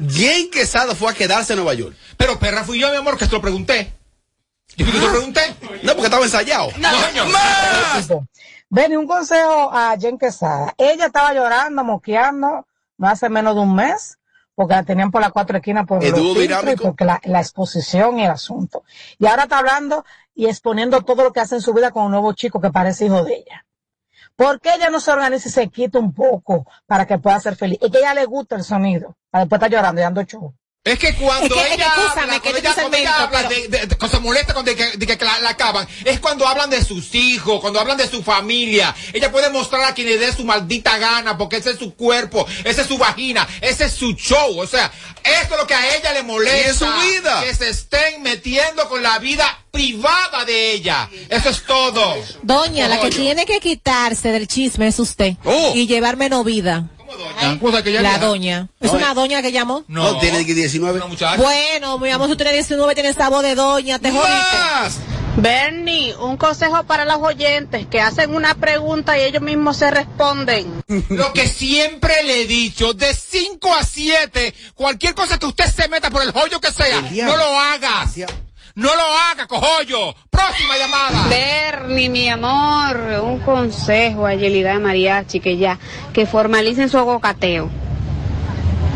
[0.00, 1.96] Jane Quesada fue a quedarse en Nueva York.
[2.16, 3.92] Pero perra fui yo, mi amor, que te lo pregunté.
[4.76, 5.40] Yo que te lo pregunté.
[5.84, 6.70] No, porque estaba ensayado.
[8.68, 10.74] Benny, un consejo a Jen Quesada.
[10.76, 12.66] Ella estaba llorando, moqueando,
[12.98, 14.18] no hace menos de un mes,
[14.56, 16.14] porque la tenían por las cuatro esquinas por El
[16.82, 18.82] porque la, la exposición y el asunto.
[19.20, 22.10] Y ahora está hablando y exponiendo todo lo que hace en su vida con un
[22.10, 23.64] nuevo chico que parece hijo de ella.
[24.36, 27.56] ¿Por qué ella no se organiza y se quita un poco para que pueda ser
[27.56, 27.78] feliz?
[27.80, 30.54] Y que ella le gusta el sonido, después estar llorando y dando show.
[30.84, 33.86] Es que cuando Es que- ella habla, cuando ella, cuando ella habla pero- de, de-
[33.86, 37.96] de- que, de que la, la acaban, es cuando hablan de sus hijos, cuando hablan
[37.96, 38.94] de su familia.
[39.14, 42.46] Ella puede mostrar a quien le dé su maldita gana, porque ese es su cuerpo,
[42.64, 44.60] esa es su vagina, ese es su show.
[44.60, 44.92] O sea,
[45.24, 46.58] esto es lo que a ella le molesta.
[46.58, 47.42] Y es su vida.
[47.42, 51.08] Que se estén metiendo con la vida privada de ella.
[51.30, 52.14] Eso es todo.
[52.42, 55.32] Doña, la que tiene que quitarse del chisme es usted.
[55.44, 55.72] Oh.
[55.74, 56.90] Y llevarme novida.
[57.60, 58.68] Cosa que ella La doña.
[58.80, 59.14] ¿Es No, una eh.
[59.14, 59.84] doña que llamó?
[59.88, 60.98] No, tiene 19.
[60.98, 61.40] Una muchacha.
[61.40, 65.04] Bueno, mi amor, si usted tiene 19, tiene esa voz de doña, te jodiste.
[65.36, 70.84] Bernie, un consejo para los oyentes que hacen una pregunta y ellos mismos se responden.
[71.08, 75.88] Lo que siempre le he dicho, de 5 a 7, cualquier cosa que usted se
[75.88, 78.06] meta por el hoyo que sea, no lo haga.
[78.76, 80.14] No lo haga, cojollo.
[80.30, 81.28] Próxima llamada.
[81.28, 85.78] Bernie, mi amor, un consejo a Yelida Mariachi que ya,
[86.12, 87.70] que formalicen su aguacateo.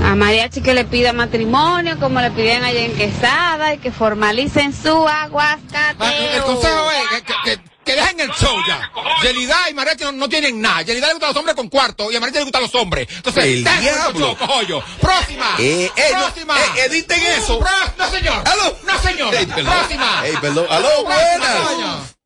[0.04, 4.72] A Mariachi que le pida matrimonio, como le pidieron allá en Quesada, y que formalicen
[4.72, 5.96] su aguacateo.
[6.00, 8.90] Ah, el consejo es que, que- que- que dejen el show ya.
[9.22, 10.82] Yelida y Mariachi no, no tienen nada.
[10.82, 13.08] Yelida le gustan los hombres con cuarto y a Mariachi le gustan los hombres.
[13.16, 14.18] Entonces, El diablo.
[14.20, 14.82] show, cojollo.
[15.00, 15.54] Próxima.
[15.58, 16.54] Eh, eh, no, Próxima.
[16.58, 17.58] eh, editen eso.
[17.58, 18.42] Pro- no, señor.
[18.46, 18.76] Aló.
[18.86, 19.34] No, señor.
[19.34, 19.74] Ey, perdón.
[19.74, 20.22] Próxima.
[20.26, 20.66] Ey, perdón.
[20.68, 22.16] Aló, buenas.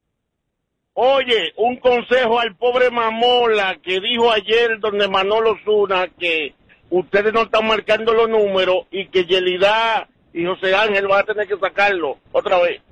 [0.94, 6.54] Oye, un consejo al pobre Mamola que dijo ayer donde Manolo Zuna que
[6.90, 11.48] ustedes no están marcando los números y que Yelida y José Ángel van a tener
[11.48, 12.82] que sacarlo otra vez.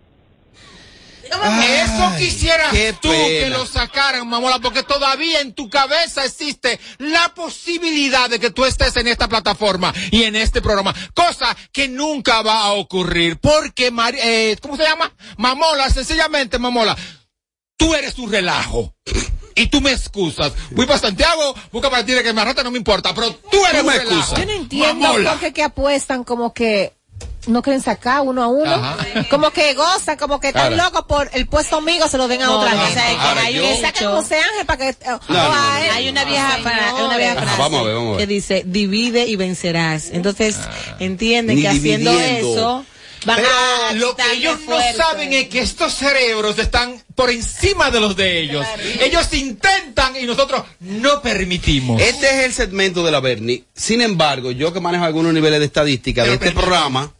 [1.30, 3.24] Eso quisieras qué tú pena.
[3.44, 8.64] que lo sacaran, mamola, porque todavía en tu cabeza existe la posibilidad de que tú
[8.64, 13.92] estés en esta plataforma y en este programa, cosa que nunca va a ocurrir, porque,
[14.22, 15.12] eh, ¿cómo se llama?
[15.36, 16.96] Mamola, sencillamente, mamola,
[17.76, 18.94] tú eres un relajo.
[19.56, 20.52] Y tú me excusas.
[20.70, 23.58] Voy para Santiago, busca para ti de que me arrastre, no me importa, pero tú
[23.66, 24.16] eres Tú un me relajo.
[24.18, 24.38] excusas.
[24.38, 25.30] Yo no entiendo Mamola.
[25.32, 26.94] por qué que apuestan como que
[27.46, 28.70] no quieren sacar uno a uno.
[28.74, 28.96] Ajá.
[29.30, 32.46] Como que gozan, como que están locos por el puesto amigo, se lo den a
[32.46, 33.00] No, otra no, gente.
[33.00, 34.96] o sea, hay yo- José Ángel para que.
[35.08, 35.90] o no, a no, él.
[35.92, 38.26] Hay una vieja, fra- una vieja frase vamos a ver, vamos a ver.
[38.28, 40.10] que dice, divide y vencerás.
[40.10, 40.56] Entonces,
[40.98, 42.52] entienden Ni que haciendo dividiendo.
[42.56, 42.84] eso,
[43.24, 43.48] van Pero
[43.88, 48.16] a lo que ellos no saben es que estos cerebros están por encima de los
[48.16, 48.66] de ellos.
[49.00, 52.00] Ellos intentan y nosotros no permitimos.
[52.00, 53.64] Este es el segmento de la Bernie.
[53.74, 57.12] Sin embargo, yo que manejo algunos niveles de estadística de este programa,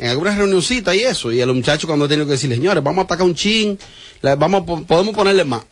[0.00, 3.02] en algunas reunioncitas y eso, y a los muchachos cuando tenido que decirles, señores, vamos
[3.02, 3.78] a atacar un chin,
[4.22, 5.62] la- vamos, podemos ponerle más.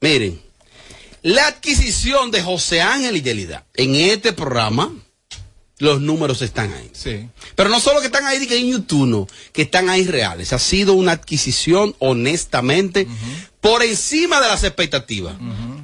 [0.00, 0.40] Miren,
[1.22, 4.92] la adquisición de José Ángel y Yelida en este programa,
[5.78, 6.90] los números están ahí.
[6.92, 7.28] Sí.
[7.54, 10.52] Pero no solo que están ahí que en YouTube, no, que están ahí reales.
[10.52, 13.06] Ha sido una adquisición, honestamente,
[13.60, 15.36] por encima de las expectativas.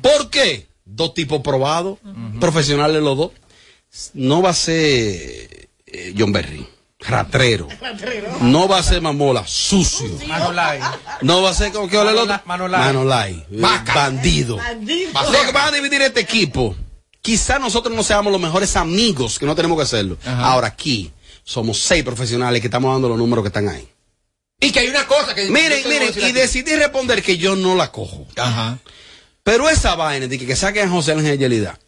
[0.03, 0.67] ¿Por qué?
[0.85, 1.99] Dos tipos probados,
[2.41, 3.31] profesionales los dos.
[4.15, 6.67] No va a ser eh, John Berry,
[7.07, 7.69] ratrero.
[8.41, 10.11] No va a ser Mamola, sucio.
[10.27, 10.81] Manolay.
[11.23, 12.41] No va a ser como que el otro.
[12.45, 12.81] Manolay.
[12.81, 13.61] Manolay, eh,
[13.95, 14.59] bandido.
[14.59, 16.77] Lo que van a dividir este equipo.
[17.21, 20.19] Quizá nosotros no seamos los mejores amigos, que no tenemos que hacerlo.
[20.27, 21.11] Ahora aquí
[21.43, 23.89] somos seis profesionales que estamos dando los números que están ahí.
[24.61, 25.49] Y que hay una cosa que...
[25.51, 26.33] Miren, miren, y aquí.
[26.33, 28.27] decidí responder que yo no la cojo.
[28.37, 28.79] Ajá.
[29.43, 31.79] Pero esa vaina de que, que saquen a José Ángel y Yelida.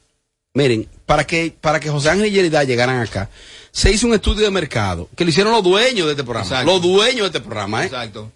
[0.57, 3.29] Miren, para que, para que José Ángel y Yelida llegaran acá,
[3.71, 6.47] se hizo un estudio de mercado que lo hicieron los dueños de este programa.
[6.47, 6.73] Exacto.
[6.73, 7.87] Los dueños de este programa, ¿eh?
[7.88, 8.33] Exacto.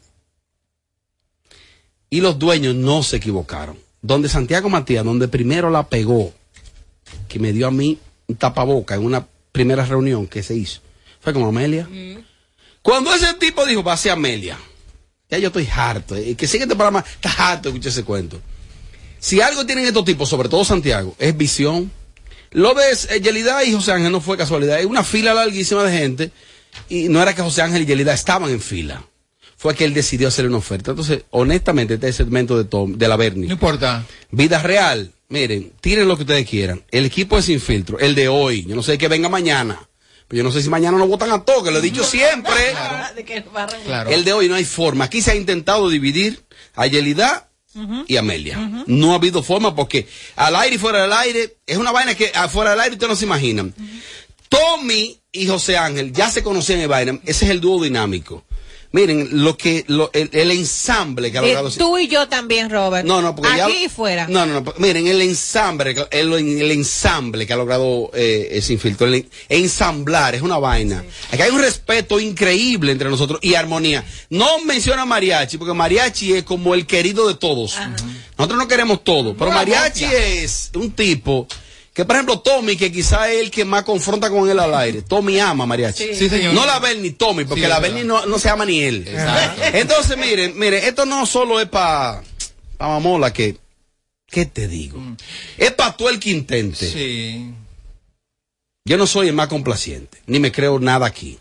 [2.10, 3.78] Y los dueños no se equivocaron.
[4.02, 6.34] Donde Santiago Matías, donde primero la pegó,
[7.26, 10.82] que me dio a mí un tapaboca en una primera reunión que se hizo,
[11.20, 11.88] fue como Amelia.
[12.82, 14.58] Cuando ese tipo dijo, va a ser Amelia,
[15.30, 16.16] ya yo estoy harto.
[16.16, 18.38] El que sigue este programa está harto de escuchar ese cuento.
[19.18, 21.90] Si algo tienen estos tipos, sobre todo Santiago, es visión.
[22.50, 25.96] Lo de eh, Yelida y José Ángel no fue casualidad, es una fila larguísima de
[25.96, 26.30] gente
[26.88, 29.04] y no era que José Ángel y Yelida estaban en fila.
[29.56, 30.92] Fue que él decidió hacerle una oferta.
[30.92, 33.46] Entonces, honestamente, este es el segmento de, Tom, de la Bernie.
[33.46, 34.06] No importa.
[34.30, 36.82] Vida real, miren, tiren lo que ustedes quieran.
[36.90, 38.64] El equipo es sin filtro, el de hoy.
[38.64, 39.78] Yo no sé que venga mañana.
[40.26, 42.54] Pero yo no sé si mañana nos votan a todos, que lo he dicho siempre.
[43.84, 44.10] Claro.
[44.10, 45.04] El de hoy no hay forma.
[45.04, 46.42] Aquí se ha intentado dividir
[46.74, 47.49] a Yelida
[48.06, 48.84] y Amelia.
[48.86, 52.32] No ha habido forma porque al aire y fuera del aire, es una vaina que
[52.34, 53.74] afuera del aire ustedes no se imaginan.
[54.48, 57.20] Tommy y José Ángel ya se conocían en vaina.
[57.24, 58.44] Ese es el dúo dinámico.
[58.92, 61.70] Miren, lo que, lo- el, el ensamble que ha Eh, logrado.
[61.70, 63.06] tú y yo también, Robert.
[63.06, 64.26] No, no, porque Aquí ya- y fuera.
[64.26, 64.74] No, no, no.
[64.78, 69.30] Miren, el ensamble, el, el ensamble que ha logrado eh, eh, Sin Filtro, el en-
[69.48, 71.04] ensamblar, es una vaina.
[71.30, 74.04] Aquí hay un respeto increíble entre nosotros y armonía.
[74.28, 77.76] No menciona Mariachi, porque Mariachi es como el querido de todos.
[78.36, 81.46] Nosotros no queremos todo, pero Mariachi es un tipo
[81.92, 85.02] que, por ejemplo, Tommy, que quizá es el que más confronta con él al aire.
[85.02, 86.14] Tommy ama a Mariachi.
[86.14, 86.54] Sí, señor.
[86.54, 88.20] No la Berni ni Tommy, porque Sí, la es Berni verdad.
[88.22, 89.04] no, no se ama ni él.
[89.08, 89.62] Exacto.
[89.72, 92.22] Entonces, miren, miren, esto no solo es para
[92.78, 93.56] pa Mamola, que,
[94.26, 95.02] ¿qué te digo?
[95.58, 96.88] Es para todo el que intente.
[96.90, 97.52] Sí.
[98.84, 101.38] Yo no soy el más complaciente, ni me creo nada aquí.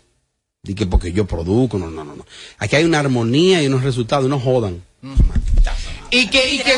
[0.62, 2.26] Di que porque yo produzco, no, no, no, no.
[2.58, 4.82] Aquí hay una armonía y unos resultados, y no jodan.
[6.10, 6.74] Y que, y que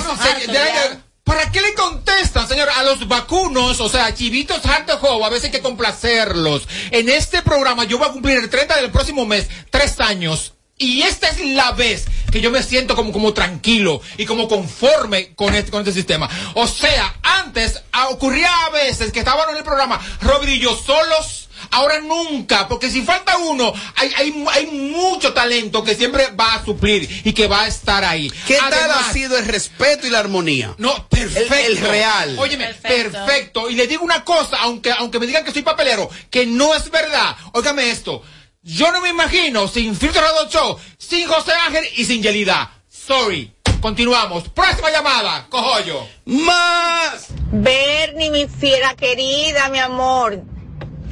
[1.25, 2.69] ¿Para qué le contestan, señor?
[2.69, 4.61] A los vacunos, o sea, chivitos
[5.01, 6.67] joven, a veces hay que complacerlos.
[6.91, 10.55] En este programa yo voy a cumplir el 30 del próximo mes, tres años.
[10.79, 15.33] Y esta es la vez que yo me siento como, como tranquilo y como conforme
[15.35, 16.29] con este, con este sistema.
[16.55, 20.75] O sea, antes ah, ocurría a veces que estaban en el programa Robert y yo
[20.75, 21.49] solos.
[21.73, 26.65] Ahora nunca, porque si falta uno, hay, hay, hay mucho talento que siempre va a
[26.65, 28.31] suplir y que va a estar ahí.
[28.47, 30.75] ¿Qué tal ha sido el respeto y la armonía?
[30.79, 31.55] no, perfecto.
[31.55, 32.37] El- el real.
[32.39, 33.69] Óyeme, perfecto.
[33.71, 36.91] Y le digo una cosa, aunque, aunque me digan que soy papelero, que no es
[36.91, 37.37] verdad.
[37.53, 38.23] Óigame esto.
[38.63, 42.71] Yo no me imagino sin Filtro Radio Show, sin José Ángel y sin Yelida.
[42.89, 43.53] Sorry.
[43.81, 44.49] Continuamos.
[44.51, 45.47] Próxima llamada.
[45.49, 46.07] Cojollo.
[46.27, 47.27] ¡Más!
[47.51, 50.41] Bernie, mi fiera querida, mi amor.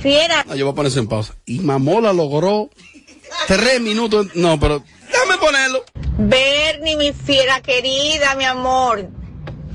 [0.00, 0.44] Fiera.
[0.46, 1.34] No, yo voy a poner eso en pausa.
[1.44, 2.70] Y Mamola logró
[3.46, 4.28] tres minutos.
[4.34, 5.84] No, pero déjame ponerlo.
[6.18, 9.08] Bernie, mi fiera querida, mi amor.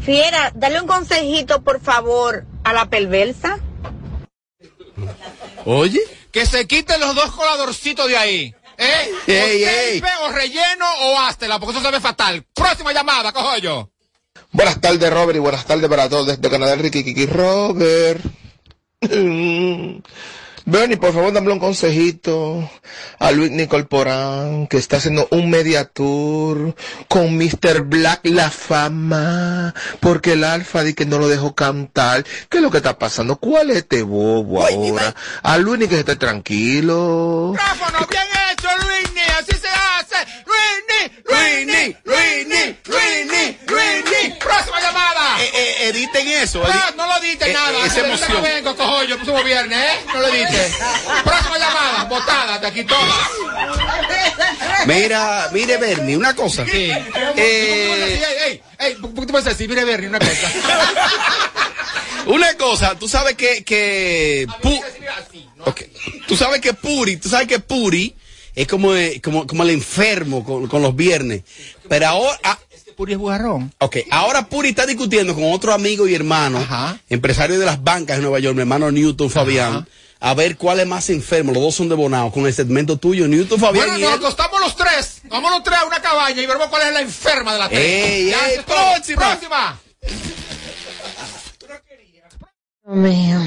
[0.03, 3.59] Fiera, dale un consejito, por favor, a la perversa.
[5.65, 5.99] Oye.
[6.31, 8.55] Que se quiten los dos coladorcitos de ahí.
[8.77, 9.11] ¿Eh?
[9.27, 10.01] Ey, o ey.
[10.01, 12.45] tape, o relleno o háztela, porque eso se ve fatal.
[12.53, 13.89] Próxima llamada, cojollo.
[14.51, 18.21] Buenas tardes, Robert, y buenas tardes para todos desde Canadá, Ricky Kiki Robert.
[20.67, 22.67] Bernie, por favor, dame un consejito
[23.19, 26.75] a Luis Nicolporán, que está haciendo un media tour
[27.07, 27.81] con Mr.
[27.83, 32.25] Black La Fama, porque el Alfa di que no lo dejó cantar.
[32.49, 33.35] ¿Qué es lo que está pasando?
[33.35, 35.13] ¿Cuál es este bobo ahora?
[35.43, 37.51] A Luis que esté tranquilo.
[37.53, 38.34] ¡Micrófono, bien
[41.63, 41.95] ¡Luini!
[42.03, 42.77] ¡Luini!
[42.85, 43.57] ¡Luini!
[43.67, 44.33] ¡Luini!
[44.39, 45.41] ¡Próxima llamada!
[45.41, 46.59] Eh, eh, editen eso.
[46.59, 47.71] No, edi- no lo edite Eh, nada.
[47.79, 48.33] eh, esa emoción.
[48.33, 49.99] No vengo, cojo yo, próximo viernes, ¿eh?
[50.13, 50.71] No lo edite.
[51.23, 53.15] Próxima llamada, botada, de aquí todas.
[54.85, 56.65] Mira, mire, Bernie, una cosa.
[56.65, 56.91] Sí.
[57.35, 59.67] Eh, ey, ¿por qué puedes decir?
[59.69, 60.51] Mire, Bernie, una cosa.
[62.27, 64.83] una cosa, tú sabes que, que Pu-
[65.65, 65.81] Ok.
[66.27, 68.15] tú sabes que Puri, tú sabes que Puri
[68.55, 68.91] es como,
[69.23, 71.43] como, como el enfermo con, con los viernes.
[71.89, 72.59] Pero ahora, ah,
[72.95, 73.73] Puri es bujarrón.
[73.79, 76.65] ok, ahora Puri está discutiendo con otro amigo y hermano,
[77.09, 79.85] empresario de las bancas de Nueva York, mi hermano Newton Fabián,
[80.21, 81.51] a ver cuál es más enfermo.
[81.51, 84.17] Los dos son de Bonao con el segmento tuyo, Newton Fabián Bueno, y nos él.
[84.19, 85.21] acostamos los tres.
[85.25, 87.81] Vamos los tres a una cabaña y veremos cuál es la enferma de las tres.
[87.81, 89.21] Ey, Ya, ey, próxima.
[89.37, 89.79] Próxima.
[92.87, 93.39] Mío,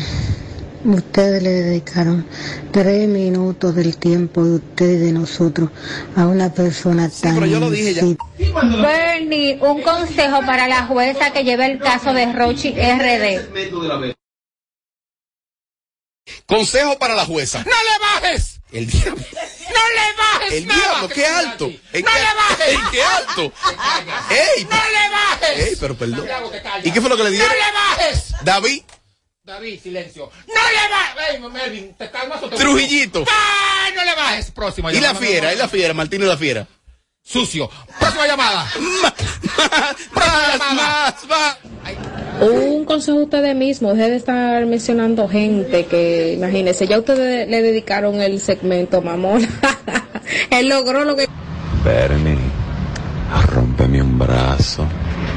[0.96, 2.26] ustedes le dedicaron
[2.72, 5.70] tres minutos del tiempo de ustedes y de nosotros
[6.16, 7.34] a una persona tan...
[7.34, 8.02] pero yo lo dije ya.
[8.82, 14.06] Bernie, un consejo para la jueza que lleva el caso de Rochi RD.
[16.46, 17.58] Consejo para la jueza.
[17.58, 18.60] ¡No le bajes!
[18.72, 19.16] El diablo.
[19.16, 20.80] ¡No le bajes El nada!
[20.80, 21.66] diablo, qué alto.
[21.92, 22.74] ¿En ¡No qué, le bajes!
[22.74, 23.42] ¿En qué alto?
[24.30, 24.64] ¡Ey!
[24.64, 25.66] ¡No le bajes!
[25.68, 26.26] ¡Ey, pero perdón!
[26.84, 27.50] ¿Y qué fue lo que le ¡No dieron?
[27.52, 28.34] le bajes!
[28.42, 28.82] David,
[29.48, 30.30] David, silencio.
[30.46, 31.34] ¡No le bajes!
[31.34, 33.24] ¡Ey, Melvin, te calmas o te Trujillito.
[33.26, 34.50] ¡Ay, no le bajes!
[34.50, 35.26] Próxima Y la llamada.
[35.26, 36.66] fiera, y la fiera, Martínez la fiera.
[37.22, 37.70] Sucio.
[37.98, 38.66] Próxima llamada.
[40.12, 41.58] Próxima llamada.
[42.42, 47.62] Un consejo a ustedes mismos, dejen de estar mencionando gente que, imagínense, ya ustedes le
[47.62, 49.48] dedicaron el segmento, mamón.
[50.50, 51.26] Él logró lo que...
[51.82, 52.36] Bernie,
[53.46, 54.86] rompeme un brazo.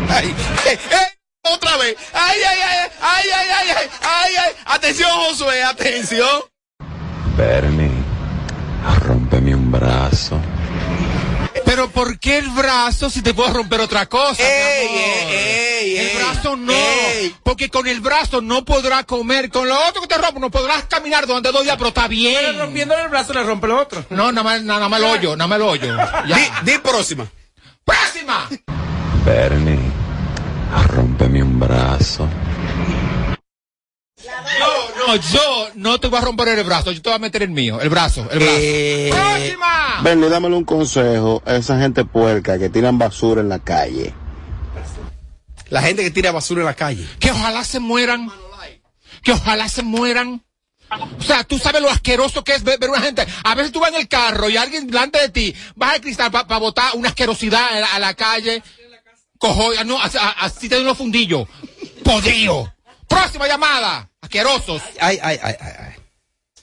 [0.10, 0.36] Ay,
[0.68, 1.11] eh, eh,
[1.44, 1.96] otra vez.
[2.14, 4.52] Ay, ay, ay, ay, ay, ay, ay, ay, ay.
[4.66, 6.42] Atención, Josué, atención.
[7.36, 7.90] Bernie,
[9.00, 10.40] rompeme un brazo.
[11.66, 14.42] Pero ¿por qué el brazo si te puedo romper otra cosa?
[14.42, 15.34] mi Ey, amor?
[15.34, 17.36] ey, el brazo no, ey.
[17.44, 20.84] porque con el brazo no podrás comer, con lo otro que te rompo no podrás
[20.86, 22.58] caminar donde dos días, pero está bien.
[22.60, 24.06] rompiéndole el brazo le rompe el otro.
[24.10, 25.98] No, nada más, nada más el hoyo, nada más el hoyo.
[26.28, 26.36] Ya.
[26.36, 27.28] Di, di próxima.
[27.86, 28.48] ¡Próxima!
[29.26, 29.80] Bernie,
[30.88, 32.28] rompeme un brazo.
[34.60, 37.44] No, no, yo no te voy a romper el brazo, yo te voy a meter
[37.44, 38.58] el mío, el brazo, el brazo.
[38.60, 40.02] Eh, ¡Próxima!
[40.04, 44.14] Bernie, dámele un consejo a esa gente puerca que tiran basura en la calle.
[45.70, 47.08] la gente que tira basura en la calle.
[47.20, 48.30] Que ojalá se mueran.
[49.24, 50.44] Que ojalá se mueran.
[51.20, 53.26] O sea, tú sabes lo asqueroso que es ver, ver una gente.
[53.44, 56.32] A veces tú vas en el carro y alguien delante de ti baja el cristal
[56.32, 58.62] para botar una asquerosidad a la, a la calle.
[59.42, 61.48] Cojo, no, así, así te doy unos fundillos.
[62.04, 62.72] Podrido.
[63.08, 64.08] Próxima llamada.
[64.22, 64.82] Asquerosos.
[65.00, 65.94] Ay, ay, ay, ay, ay.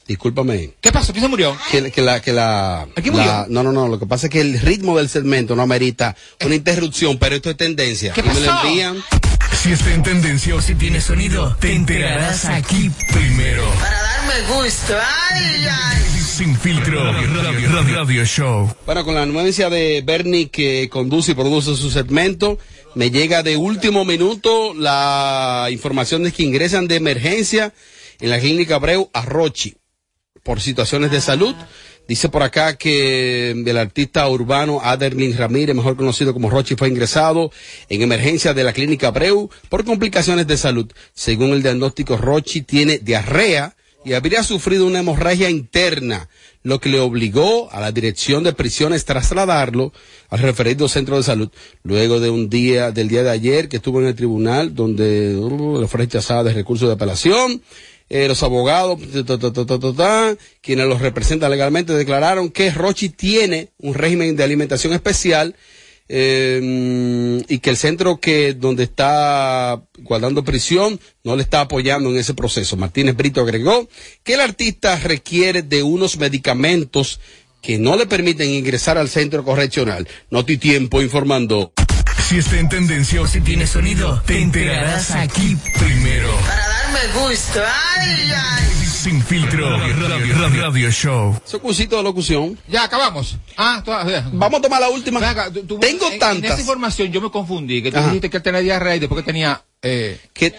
[0.06, 0.74] Discúlpame.
[0.80, 1.12] ¿Qué pasó?
[1.12, 1.58] ¿Quién se murió?
[1.72, 3.46] Que, que la, que la, ¿Aquí la- murió?
[3.48, 6.14] no, no, no, lo que pasa es que el ritmo del segmento no amerita
[6.46, 8.12] una interrupción, pero esto es tendencia.
[8.14, 8.66] ¿Qué Y me lo pasó?
[8.68, 9.04] envían.
[9.52, 13.64] Si está en tendencia o si tiene sonido, te enterarás aquí primero.
[13.80, 14.94] Para darme gusto.
[15.30, 16.02] Ay, ay.
[16.20, 17.42] Sin filtro, radio,
[17.72, 18.72] radio, radio show.
[18.86, 22.58] Bueno, con la anuencia de Bernie que conduce y produce su segmento,
[22.94, 27.72] me llega de último minuto la información de que ingresan de emergencia
[28.20, 29.76] en la clínica Abreu a Rochi
[30.42, 31.54] por situaciones de salud.
[32.08, 37.52] Dice por acá que el artista urbano Aderlin Ramírez, mejor conocido como Rochi, fue ingresado
[37.90, 40.90] en emergencia de la clínica Abreu por complicaciones de salud.
[41.12, 46.30] Según el diagnóstico, Rochi tiene diarrea y habría sufrido una hemorragia interna,
[46.62, 49.92] lo que le obligó a la dirección de prisiones trasladarlo
[50.30, 51.50] al referido centro de salud.
[51.82, 55.78] Luego de un día, del día de ayer que estuvo en el tribunal, donde uh,
[55.78, 57.60] le fue rechazada de recurso de apelación,
[58.10, 58.98] eh, los abogados,
[60.60, 65.54] quienes los representan legalmente, declararon que Rochi tiene un régimen de alimentación especial
[66.08, 72.16] eh, y que el centro que donde está guardando prisión no le está apoyando en
[72.16, 72.76] ese proceso.
[72.78, 73.88] Martínez Brito agregó
[74.22, 77.20] que el artista requiere de unos medicamentos
[77.60, 80.08] que no le permiten ingresar al centro correccional.
[80.30, 81.72] Noti Tiempo informando.
[82.26, 86.30] Si está en tendencia o si tiene sonido, te enterarás aquí primero.
[87.00, 88.64] Ay, ay.
[88.84, 91.40] Sin filtro, radio, radio, radio show.
[91.62, 92.58] Cursito de locución.
[92.66, 93.36] Ya, acabamos.
[93.56, 94.28] Ah, todavía.
[94.32, 95.20] Vamos a tomar la última.
[95.20, 96.50] Venga, tú- tú- Tengo en- En tantas.
[96.52, 98.06] esa información yo me confundí, que tú Ajá.
[98.08, 99.62] dijiste que él tenía diarrea y después que tenía...
[99.80, 100.52] Eh, que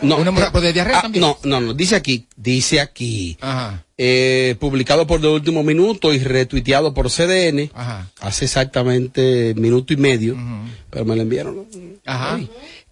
[0.00, 1.20] No, Una hemorragia de diarrea ah, también.
[1.20, 3.84] no, no, no, dice aquí, dice aquí, Ajá.
[3.98, 8.08] eh, publicado por de último minuto y retuiteado por CDN, Ajá.
[8.20, 10.36] hace exactamente minuto y medio,
[10.90, 11.56] pero me lo enviaron.
[11.56, 11.66] ¿no?
[12.06, 12.40] Ajá.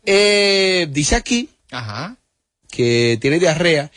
[0.04, 2.16] Eh, dice aquí Ajá.
[2.72, 3.92] Que tiene diarrea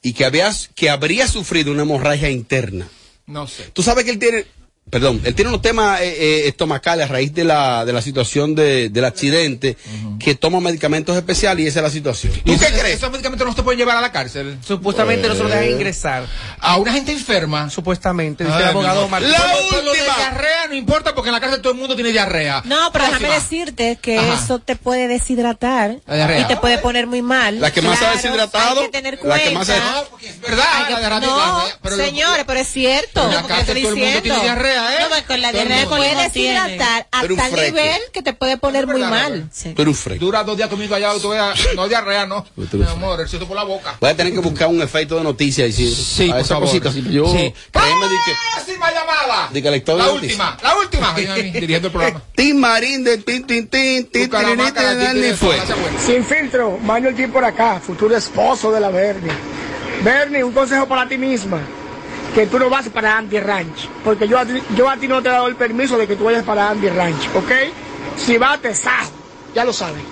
[0.00, 2.88] y que, había, que habría sufrido una hemorragia interna.
[3.26, 3.64] No sé.
[3.74, 4.46] Tú sabes que él tiene,
[4.90, 8.54] perdón, él tiene unos temas eh, eh, estomacales a raíz de la, de la situación
[8.54, 9.76] de, del accidente,
[10.18, 12.32] que toma medicamentos especiales y esa es la situación.
[12.44, 12.96] ¿Tú ¿Y qué crees?
[12.96, 14.58] Esos medicamentos no se pueden llevar a la cárcel.
[14.66, 15.70] Supuestamente no se lo dejan Eh.
[15.70, 16.26] ingresar.
[16.60, 17.70] A una gente enferma.
[17.70, 19.10] Supuestamente, dice el Ay, abogado mi amor.
[19.22, 19.30] Martín.
[19.32, 19.92] La última.
[19.92, 22.62] de diarrea no importa porque en la cárcel todo el mundo tiene diarrea.
[22.64, 23.42] No, pero déjame Próxima.
[23.44, 24.34] decirte que Ajá.
[24.44, 27.60] eso te puede deshidratar La y te puede poner muy mal.
[27.60, 29.48] La que más se ha Claro, deshidratado, Hay que tener la cuenta.
[29.48, 30.64] que más se- No, porque es verdad.
[30.86, 33.24] Que- la no, la- pero- señores, pero es cierto.
[33.24, 34.96] En la cárcel todo el mundo tiene diarrea, ¿eh?
[35.00, 38.56] No, pues con la diarrea con Puede deshidratar Pero a tal nivel que te puede
[38.56, 39.50] poner muy mal.
[39.64, 40.18] Eres un.
[40.18, 42.46] Dura dos días comiendo allá, tú veas, no diarrea, no.
[42.56, 43.96] Mi amor, el por la boca.
[44.00, 46.54] Voy a tener que buscar un efecto de noticias y decir, Sí, a por esa
[46.54, 47.10] favor.
[47.10, 48.06] yo, créeme
[48.54, 49.50] Próxima llamada.
[49.96, 51.14] La última, la última.
[51.14, 52.22] Dirigiendo el programa.
[52.34, 54.30] Tim Marín de tin, tin, tin, tin,
[55.36, 55.56] fue.
[56.04, 59.32] Sin filtro, Manuel T por acá, futuro esposo de la Bernie.
[60.02, 61.60] Bernie, un consejo para ti misma,
[62.38, 65.48] que tú no vas para Andy Ranch, porque yo a, ti, no te he dado
[65.48, 67.50] el permiso de que tú vayas para Andy Ranch, ¿ok?
[68.16, 69.10] Si vas, te sajo,
[69.56, 70.04] ya lo sabes.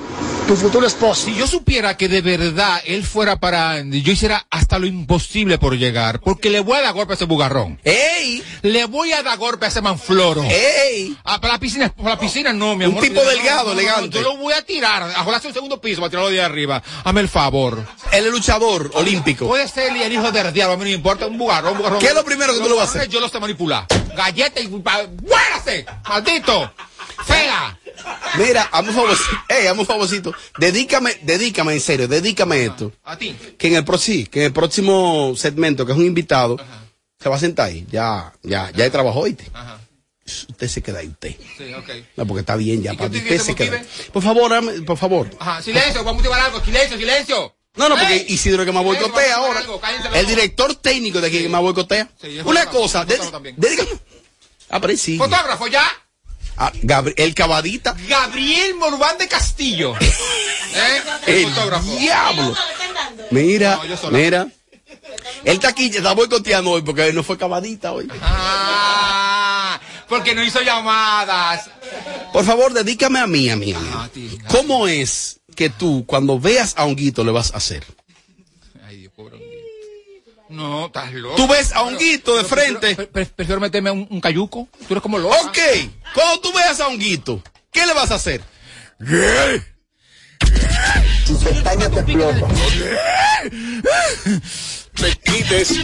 [0.47, 1.25] Tu futuro esposo.
[1.27, 5.59] Si yo supiera que de verdad él fuera para Andy, yo hiciera hasta lo imposible
[5.59, 7.81] por llegar, porque le voy a dar golpe a ese bugarrón.
[7.83, 8.45] ¡Ey!
[8.63, 10.45] Le voy a dar golpe a ese manfloro.
[10.45, 11.17] ¡Ey!
[11.25, 13.03] Ah, para la piscina, para la piscina no, mi Un amor.
[13.03, 14.19] tipo No, delgado, no, no, elegante.
[14.19, 16.81] Yo lo voy a tirar, a jolarse un segundo piso para tirarlo de arriba.
[17.03, 17.85] Hazme el favor.
[18.13, 19.49] Él es luchador olímpico.
[19.49, 21.99] Puede ser el hijo del diablo, a mí no me importa, un bugarrón, un bugarrón.
[21.99, 23.09] ¿Qué es lo primero que tú lo vas a hacer?
[23.09, 23.85] Yo lo sé manipular.
[24.17, 24.69] Galleta y...
[24.69, 25.87] pa- ¡Muérase!
[26.09, 26.73] ¡Maldito!
[27.25, 27.79] ¡Fea!
[28.39, 28.91] Mira, hazme
[29.79, 30.35] un favorcito.
[30.59, 32.93] Dedícame, dedícame, en serio, dedícame esto.
[33.05, 33.35] A ti.
[33.59, 36.57] Que en el pro- sí, que en el próximo segmento, que es un invitado,
[37.19, 37.87] se va a sentar ahí.
[37.91, 39.51] Ya, ya, ya trabajó, ¿oíste?
[39.55, 39.81] Ajá.
[40.27, 41.37] Usted se queda ahí, usted.
[41.57, 41.89] Sí, ok.
[42.17, 43.83] No, porque está bien ya, ¿Y para usted te se queda.
[44.13, 45.31] Por favor, por favor.
[45.39, 46.65] Ajá, silencio, vamos a motivar algo.
[46.65, 47.55] Silencio, silencio.
[47.77, 48.27] No, no, porque.
[48.29, 49.61] Isidro que me boicotea a ahora.
[49.61, 49.81] algo,
[50.15, 52.11] El director técnico de aquí que me boicotea.
[52.21, 53.55] Sí, Una cosa, dedícame.
[54.69, 55.17] Ah, pero sí.
[55.17, 55.85] Fotógrafo, ya.
[56.57, 57.95] Ah, Gabri- el cabadita.
[58.09, 59.95] Gabriel Morván de Castillo.
[60.01, 61.03] ¿Eh?
[61.27, 61.97] El, El fotógrafo.
[61.97, 62.55] diablo.
[63.31, 64.47] Mira, No, mira.
[65.45, 68.09] Él está aquí, está boicoteando hoy porque no fue cabadita hoy.
[68.23, 71.71] Ah, porque no hizo llamadas.
[72.33, 73.91] Por favor, dedícame a mí, a mí, a mí.
[73.95, 77.85] a ti, a ¿Cómo es que tú, cuando veas a Honguito, le vas a hacer?
[78.87, 79.56] Ay, Dios, pobre Honguito.
[80.49, 81.35] No, estás loco.
[81.37, 82.95] Tú ves a Honguito de Pero frente.
[82.95, 84.69] pre- pre- prefiero meterme un, un cayuco.
[84.87, 85.35] Tú eres como loco.
[85.47, 85.59] Ok,
[86.15, 87.43] cuando tú veas a Honguito,
[87.73, 88.41] ¿qué le vas a hacer?
[91.27, 92.51] Tus pestañas te explotan.
[94.95, 95.75] te quites.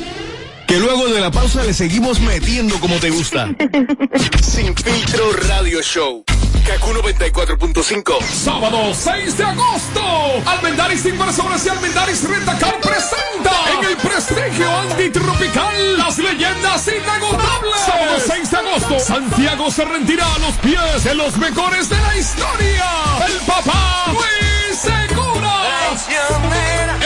[0.66, 3.48] Que luego de la pausa le seguimos metiendo como te gusta.
[4.42, 6.24] Sin filtro radio show.
[6.66, 8.22] Kaku 94.5.
[8.22, 10.00] Sábado 6 de agosto.
[10.46, 17.80] Almendaris Inversores y Almendaris Rentacar presenta en el prestigio antitropical las leyendas inagotables.
[17.84, 18.98] Sábado 6 de agosto.
[19.00, 22.84] Santiago se rendirá a los pies de los mejores de la historia.
[23.26, 25.52] El papá Luis Segura.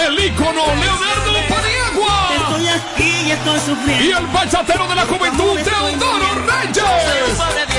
[0.06, 2.28] El ícono Leonardo Paniagua.
[2.36, 4.04] Estoy aquí y estoy sufriendo.
[4.04, 7.75] Y el bachatero de la juventud Teodoro Reyes.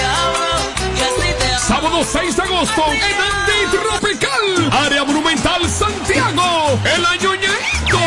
[1.67, 7.99] Sábado 6 de agosto en Antitropical, Área Monumental Santiago, el Añoñeito,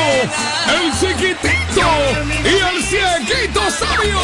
[0.80, 1.90] el Chiquitito
[2.42, 4.18] y el Cieguito Sabio.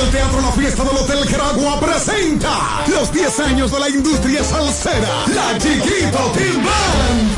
[0.00, 5.08] El Teatro La Fiesta del Hotel Geragua presenta los 10 años de la industria salsera.
[5.34, 7.36] La Chiquito Till Band.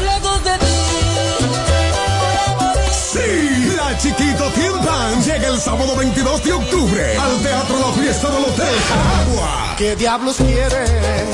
[2.93, 8.31] Sí, la Chiquito Till Band llega el sábado 22 de octubre al Teatro La Fiesta
[8.31, 9.70] del Hotel Geragua.
[9.81, 10.85] ¿Qué diablos quiere?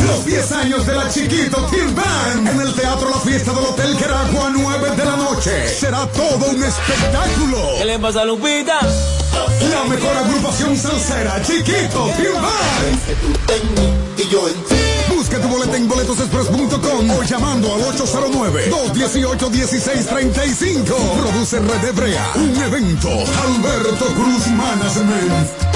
[0.07, 3.99] Los 10 años de la Chiquito Till Band en el Teatro La Fiesta del Hotel
[3.99, 5.69] Geragua, 9 de la noche.
[5.69, 7.59] será todo un espectáculo.
[7.77, 8.79] ¿Qué le pasa a Lupita?
[9.69, 13.01] La mejor agrupación salsera, Chiquito, Tribal.
[14.17, 14.55] Y yo en
[15.17, 20.95] Busca tu boleta en boletosexpress.com o llamando al 809-218-1635.
[21.21, 22.31] Produce Red Hebrea.
[22.37, 23.09] Un evento.
[23.11, 25.76] Alberto Cruz Management.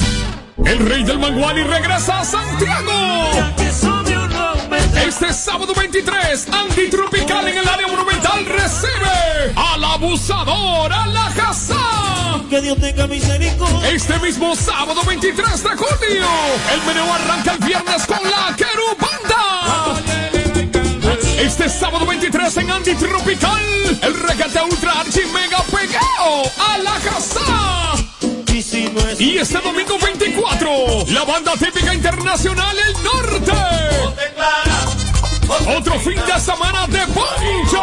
[0.71, 3.29] El rey del Manguali regresa a Santiago.
[5.05, 11.75] Este sábado 23, Andy Tropical en el área monumental recibe al abusador, a la casa.
[12.49, 13.89] Que Dios tenga misericordia.
[13.89, 16.27] Este mismo sábado 23 de junio,
[16.73, 19.99] el menú arranca el viernes con la Querubanda.
[21.37, 28.10] Este sábado 23 en Andy Tropical, el regate ultra archi mega pegado a la casa.
[28.73, 33.51] Y este domingo 24, la banda típica internacional El Norte.
[35.77, 37.77] Otro fin de semana de Ponche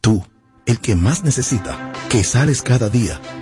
[0.00, 0.26] Tú,
[0.66, 3.20] el que más necesita, que sales cada día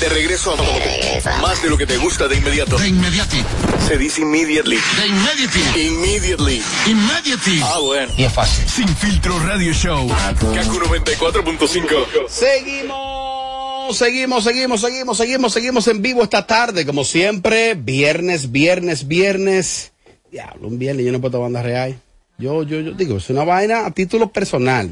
[0.00, 2.78] De regreso a más de lo que te gusta de inmediato.
[2.78, 3.42] De inmediati.
[3.84, 4.76] Se dice immediately.
[4.76, 5.86] De immediately.
[5.88, 6.62] Immediately.
[6.86, 7.60] Immediately.
[7.64, 8.12] Ah, bueno.
[8.16, 8.68] Y es fácil.
[8.68, 10.08] Sin filtro radio show.
[10.08, 12.28] Kaku 94.5.
[12.28, 19.90] Seguimos, seguimos, seguimos, seguimos, seguimos, seguimos en vivo esta tarde, como siempre, viernes, viernes, viernes.
[20.30, 22.00] Diablo, un viernes yo no puedo banda real.
[22.38, 24.90] Yo, yo, yo digo, es una vaina a título personal.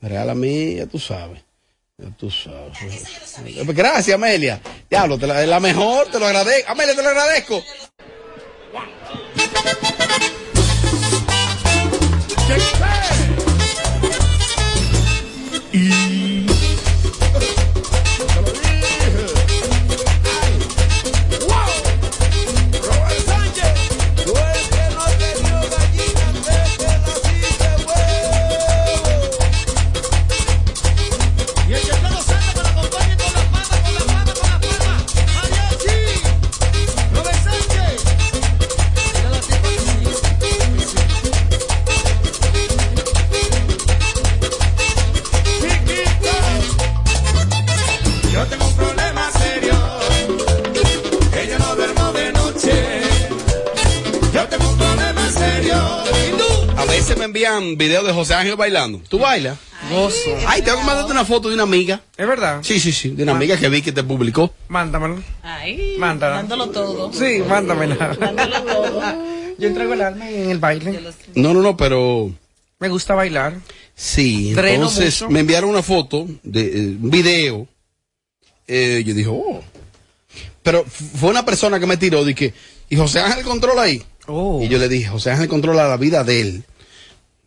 [0.00, 1.42] Real a mí, ya tú sabes.
[3.74, 4.60] Gracias, Amelia.
[4.88, 6.70] Diablo, te la, la mejor, te lo agradezco.
[6.70, 7.62] Amelia, te lo agradezco.
[15.72, 16.01] Y
[57.12, 59.00] veces me envían videos de José Ángel bailando.
[59.08, 59.58] ¿Tú bailas?
[59.90, 60.36] Gozo.
[60.46, 62.00] Ay, tengo que mandarte una foto de una amiga.
[62.16, 62.60] ¿Es verdad?
[62.62, 64.54] Sí, sí, sí, de una amiga que vi que te publicó.
[64.68, 65.22] Mándamelo.
[65.42, 66.36] Ay, Mándala.
[66.36, 67.12] dándolo todo.
[67.12, 68.16] Sí, mándamela.
[68.20, 69.02] Dándolo todo.
[69.58, 71.00] Yo entrego el alma en el baile.
[71.34, 72.30] No, no, no, pero
[72.78, 73.54] Me gusta bailar.
[73.94, 74.52] sí.
[74.54, 75.32] Dreno Entonces mucho.
[75.32, 77.66] me enviaron una foto de eh, un video.
[78.68, 79.60] Eh, yo dije, oh.
[80.62, 82.54] Pero fue una persona que me tiró, dije,
[82.88, 84.02] y José Ángel controla ahí.
[84.60, 86.64] Y yo le dije, José Ángel controla la vida de él.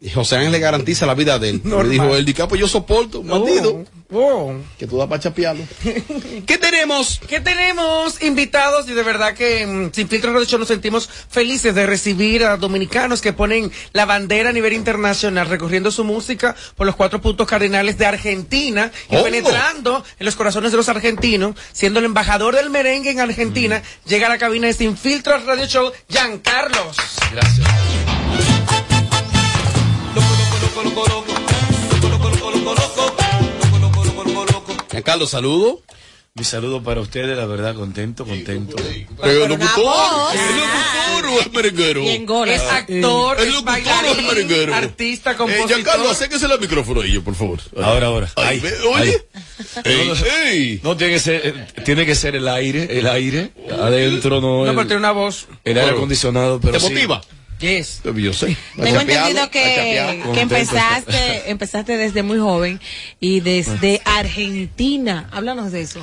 [0.02, 1.62] Y José Ángel le garantiza la vida de él.
[1.64, 1.88] Normal.
[1.88, 3.86] Me dijo ah, pues yo soporto, bandido.
[4.78, 5.64] Que tú das para chapearlo.
[6.46, 7.20] ¿Qué tenemos?
[7.28, 8.22] ¿Qué tenemos?
[8.22, 12.43] Invitados y de verdad que mm, sin filtro Radio Show nos sentimos felices de recibir
[12.43, 17.20] a dominicanos que ponen la bandera a nivel internacional, recorriendo su música por los cuatro
[17.20, 19.24] puntos cardinales de Argentina y Oh.
[19.24, 24.28] penetrando en los corazones de los argentinos, siendo el embajador del merengue en Argentina, llega
[24.28, 26.98] a la cabina de Sin Filtro Radio Show, Giancarlos.
[27.32, 27.68] Gracias.
[35.03, 35.82] Carlos, saludo.
[36.34, 38.76] Mi saludo para ustedes, la verdad, contento, contento.
[39.21, 42.01] Pero locutor, ¿es locutor o es merenguero?
[42.01, 44.76] Es actor, ¿Es es locutor o es merenguero?
[44.76, 45.67] artista, Eh, compositor.
[45.69, 47.59] Giancarlo, acérquese el micrófono ahí, por favor.
[47.82, 48.30] Ahora, ahora.
[48.36, 48.61] Ay,
[48.99, 49.26] oye.
[49.86, 54.41] Ey, No, no, tiene que ser, eh, tiene que ser el aire, el aire adentro,
[54.41, 55.47] no, No, el, pero tiene una voz.
[55.63, 56.93] el aire acondicionado, pero ¿Te sí.
[56.93, 57.21] motiva?
[57.60, 58.01] Yes.
[58.03, 58.58] Yo sé.
[58.76, 62.80] Tengo entendido que, que empezaste, empezaste desde muy joven
[63.20, 65.30] y desde Argentina.
[65.32, 65.99] Háblanos de eso.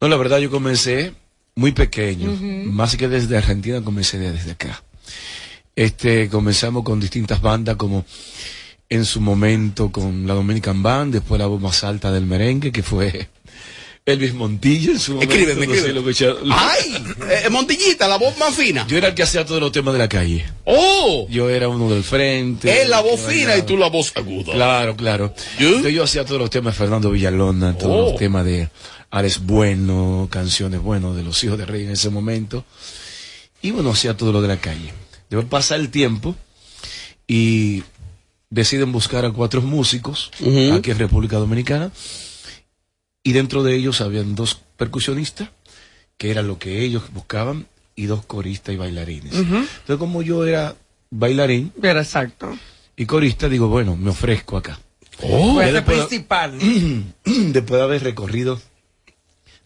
[0.00, 1.14] No, la verdad yo comencé
[1.54, 2.30] muy pequeño,
[2.66, 4.82] más que desde Argentina comencé desde acá.
[5.76, 8.04] Este, comenzamos con distintas bandas como
[8.88, 12.82] en su momento con la Dominican Band, después la voz más alta del merengue que
[12.82, 13.28] fue
[14.04, 15.32] Elvis Montilla en su momento.
[15.32, 16.00] Escríbeme, no sé escríbeme.
[16.00, 17.04] lo que echa- ¡Ay!
[17.44, 18.84] Eh, Montillita, la voz más fina.
[18.88, 20.44] Yo era el que hacía todos los temas de la calle.
[20.64, 21.26] ¡Oh!
[21.30, 22.82] Yo era uno del frente.
[22.82, 24.52] Es la voz fina y tú la voz aguda.
[24.54, 25.32] Claro, claro.
[25.58, 28.10] Entonces yo hacía todos los temas de Fernando Villalona, todos Oh.
[28.10, 28.68] los temas de
[29.12, 32.64] Alex Bueno, canciones, bueno, de los hijos de rey en ese momento.
[33.60, 34.92] Y bueno, hacía todo lo de la calle.
[35.30, 36.34] Después pasa el tiempo
[37.28, 37.84] y
[38.50, 40.32] deciden buscar a cuatro músicos
[40.72, 41.92] aquí en República Dominicana.
[43.22, 45.48] Y dentro de ellos habían dos percusionistas,
[46.16, 49.34] que era lo que ellos buscaban, y dos coristas y bailarines.
[49.34, 50.74] Entonces, como yo era
[51.10, 52.56] bailarín Era exacto.
[52.96, 54.78] y corista, digo, bueno, me ofrezco acá.
[55.22, 56.58] Oh, después- principal.
[57.24, 58.60] después de haber recorrido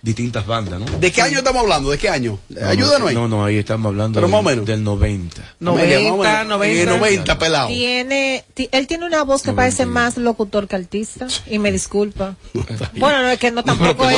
[0.07, 0.87] distintas bandas, ¿no?
[0.99, 1.91] ¿De qué año estamos hablando?
[1.91, 2.39] ¿De qué año?
[2.65, 3.15] Ayúdanos ahí.
[3.15, 4.65] No, no, ahí estamos hablando Pero del, más o menos.
[4.65, 5.43] del 90.
[5.59, 6.63] Media, más o menos.
[6.65, 7.69] Eh, 90, pelado.
[7.69, 12.37] Tiene, ti- él tiene una voz que parece más locutor que artista y me disculpa.
[12.97, 14.17] bueno, no es que no tampoco es.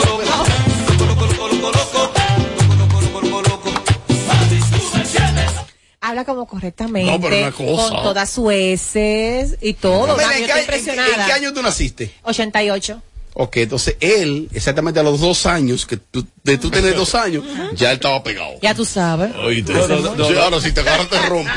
[6.01, 7.95] Habla como correctamente, No, pero una cosa.
[7.95, 10.03] con todas sus S y todo.
[10.15, 11.17] Mira, Mami, ¿en, yo qué, estoy en qué- impresionada.
[11.23, 12.15] en qué año tú naciste?
[12.23, 13.03] 88.
[13.41, 17.45] Ok, entonces él, exactamente a los dos años, que tú, de tú tener dos años,
[17.75, 18.55] ya él estaba pegado.
[18.61, 19.31] Ya tú sabes.
[19.37, 19.73] Oíste.
[19.75, 21.53] No, no, no, ahora si te agarras te rompe.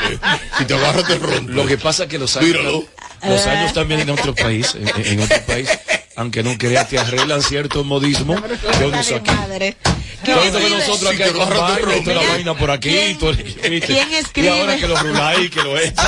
[0.58, 1.52] Si te agarras te rompe.
[1.52, 2.84] Lo que pasa es que los años, Míralo.
[3.28, 5.68] los años también en otro país, en, en otro país,
[6.14, 8.40] aunque no creas, te arreglan ciertos modismos
[8.78, 9.30] que uno usa aquí.
[9.32, 9.76] Padre.
[10.22, 10.86] ¿Quién Ahorita que escribe?
[10.86, 12.96] nosotros aquí con vaina y toda la vaina por aquí.
[12.96, 14.46] y todo- quién escribe?
[14.46, 16.02] Y ahora que lo ruláis, que lo esto.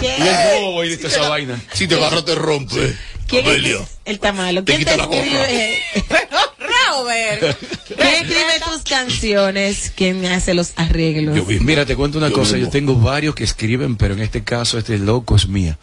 [0.00, 1.60] ¿Quién, Y el bobo y dice esa vaina.
[1.74, 2.96] Si te agarras te rompe.
[3.26, 4.64] Quién es- el tamalo?
[4.64, 5.20] Te ¿Quién te quita la gorra.
[5.24, 5.82] escribe?
[6.58, 7.58] Robert.
[7.86, 9.92] ¿Quién escribe tus canciones?
[9.94, 11.46] ¿Quién hace los arreglos?
[11.60, 12.66] Mira, te cuento una Yo cosa, mismo.
[12.68, 15.78] yo tengo varios que escriben, pero en este caso este loco es mía.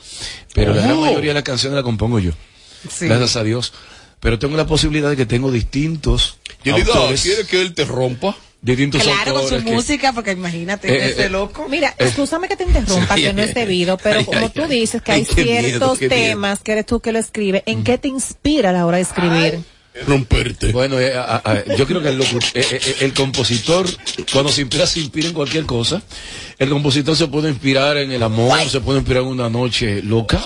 [0.53, 1.01] Pero la gran Oh.
[1.01, 2.31] mayoría de las canciones la compongo yo.
[2.89, 3.07] Sí.
[3.07, 3.73] Gracias a Dios.
[4.19, 8.37] Pero tengo la posibilidad de que tengo distintos autores, ¿quiere que él te rompa?
[8.63, 10.87] Distintos Claro, con su que- música, porque imagínate.
[10.91, 11.67] Eh, ese eh, loco.
[11.69, 15.01] Mira, escúchame que te interrumpa, que no es debido, pero Ay, como ay, tú dices
[15.01, 16.09] que Ay, hay ciertos miedo.
[16.15, 19.03] temas que eres tú que lo escribes, ¿en qué te inspira a la hora de
[19.03, 19.59] escribir?
[20.07, 20.71] Romperte.
[20.71, 23.85] Bueno, eh, a- a- yo creo que el, locu- eh, eh, eh, el compositor,
[24.31, 26.01] cuando se inspira, se inspira en cualquier cosa.
[26.57, 30.41] El compositor se puede inspirar en el amor, se puede inspirar en una noche loca,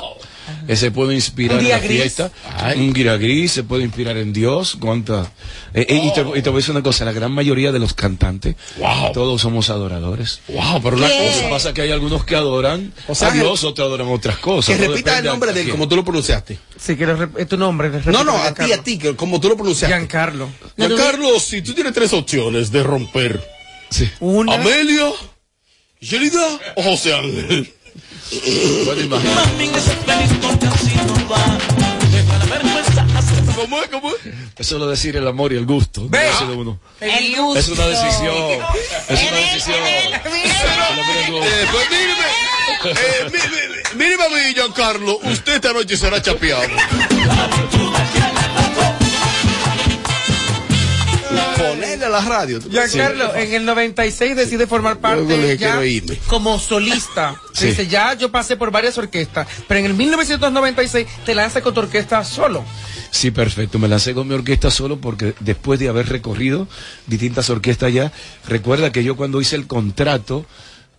[0.68, 2.02] eh, se puede inspirar en la gris.
[2.02, 2.32] fiesta,
[2.76, 4.78] un guira gris, se puede inspirar en Dios.
[4.80, 5.32] Cuánta,
[5.74, 7.80] eh, eh, y, te, y te voy a decir una cosa, la gran mayoría de
[7.80, 9.12] los cantantes, Wow.
[9.14, 10.42] todos somos adoradores.
[10.48, 11.42] Wow, pero una cosa.
[11.42, 14.78] que pasa que hay algunos que adoran O sea, a Dios, otros adoran otras cosas.
[14.78, 16.58] Que repita el nombre de él como tú lo pronunciaste.
[16.86, 17.90] Quieres, rep- es tu nombre.
[18.06, 19.96] No, no, a ti, a ti, que como tú lo pronunciaste.
[19.96, 20.50] Giancarlo.
[20.78, 23.42] Giancarlo, si tú tienes tres opciones de romper.
[23.90, 24.10] Sí.
[24.20, 24.56] Una.
[24.56, 25.12] Amelia,
[26.00, 27.74] Yelida o José Ángel.
[28.86, 29.42] Bueno, imagínate.
[33.56, 33.90] ¿Cómo es?
[33.90, 34.16] ¿Cómo es?
[34.58, 36.08] Eso es lo de decir el amor y el gusto.
[36.10, 36.30] Ve.
[36.30, 36.80] Eso de uno.
[37.00, 37.60] El gusto.
[37.60, 38.36] Es una decisión.
[39.10, 39.78] Es una decisión.
[41.90, 45.18] Míreme, mí- mí- míreme a mí, Giancarlo.
[45.24, 46.62] Usted esta noche será chapeado.
[52.08, 52.60] A la radio.
[52.62, 55.80] Giancarlo, en el 96 decide formar parte ya
[56.28, 57.40] como solista.
[57.54, 57.68] Sí.
[57.68, 61.82] Dice, ya yo pasé por varias orquestas, pero en el 1996 te lanzas con tu
[61.82, 62.64] orquesta solo.
[63.12, 63.80] Sí, perfecto.
[63.80, 66.68] Me lancé con mi orquesta solo porque después de haber recorrido
[67.08, 68.12] distintas orquestas ya,
[68.48, 70.46] recuerda que yo cuando hice el contrato,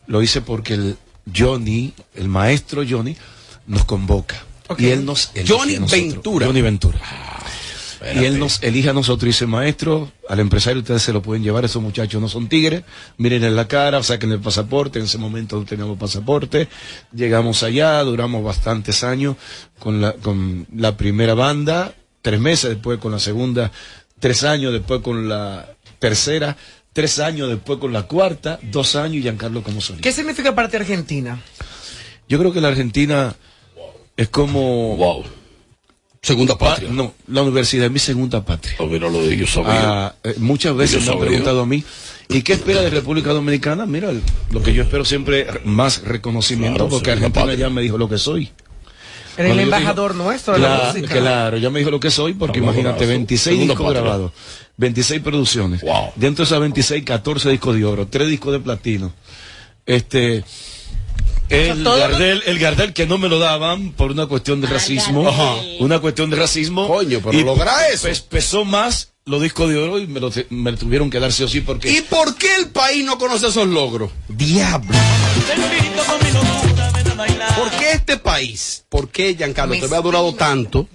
[0.07, 0.97] lo hice porque el
[1.35, 3.17] Johnny, el maestro Johnny,
[3.67, 4.43] nos convoca.
[4.77, 5.79] Y él nos Johnny.
[5.79, 6.47] Ventura.
[6.47, 6.99] Johnny Ventura.
[8.15, 11.43] Y él nos elige a nosotros y dice, maestro, al empresario ustedes se lo pueden
[11.43, 12.83] llevar, esos muchachos no son tigres,
[13.17, 16.69] miren en la cara, saquen el pasaporte, en ese momento no teníamos pasaporte,
[17.13, 19.37] llegamos allá, duramos bastantes años
[19.79, 23.73] con la, con la primera banda, tres meses después con la segunda,
[24.21, 25.69] tres años después con la
[25.99, 26.57] tercera,
[26.93, 30.09] tres años después con la cuarta, dos años y Giancarlo como solista.
[30.09, 31.41] ¿Qué significa para ti Argentina?
[32.29, 33.35] Yo creo que la Argentina
[34.17, 34.97] es como...
[34.97, 35.25] Wow.
[36.23, 36.89] Segunda patria.
[36.91, 38.75] no, la universidad es mi segunda patria.
[38.89, 40.07] Mira lo de ellos sabía.
[40.07, 41.85] Ah, eh, muchas veces me han preguntado a mí,
[42.29, 43.87] ¿y qué espera de República Dominicana?
[43.87, 44.11] Mira,
[44.51, 47.59] lo que yo espero siempre, más reconocimiento, Claro, porque Argentina patria.
[47.67, 48.51] ya me dijo lo que soy.
[49.37, 51.15] Eres el embajador digo- nuestro de la Claro, música.
[51.21, 53.11] Claro, ya me dijo lo que soy, porque Vamos, imagínate, abrazo.
[53.11, 54.33] 26 Segunda discos grabados,
[54.77, 55.81] 26 producciones.
[56.17, 59.13] Dentro de esas 26, 14 discos de oro, 3 discos de platino.
[59.87, 60.43] Este.
[61.51, 65.29] El Gardel, el Gardel que no me lo daban por una cuestión de racismo.
[65.29, 65.57] Ajá.
[65.81, 66.87] Una cuestión de racismo.
[66.87, 68.03] Coño, pero logra eso.
[68.03, 71.33] pues, pesó más los discos de oro y me lo, me lo tuvieron que dar
[71.33, 71.91] sí o sí porque.
[71.91, 74.11] ¿Y por qué el país no conoce esos logros?
[74.29, 74.91] Diablo.
[77.57, 80.89] ¿Por qué este país, por qué Giancarlo te ha durado tanto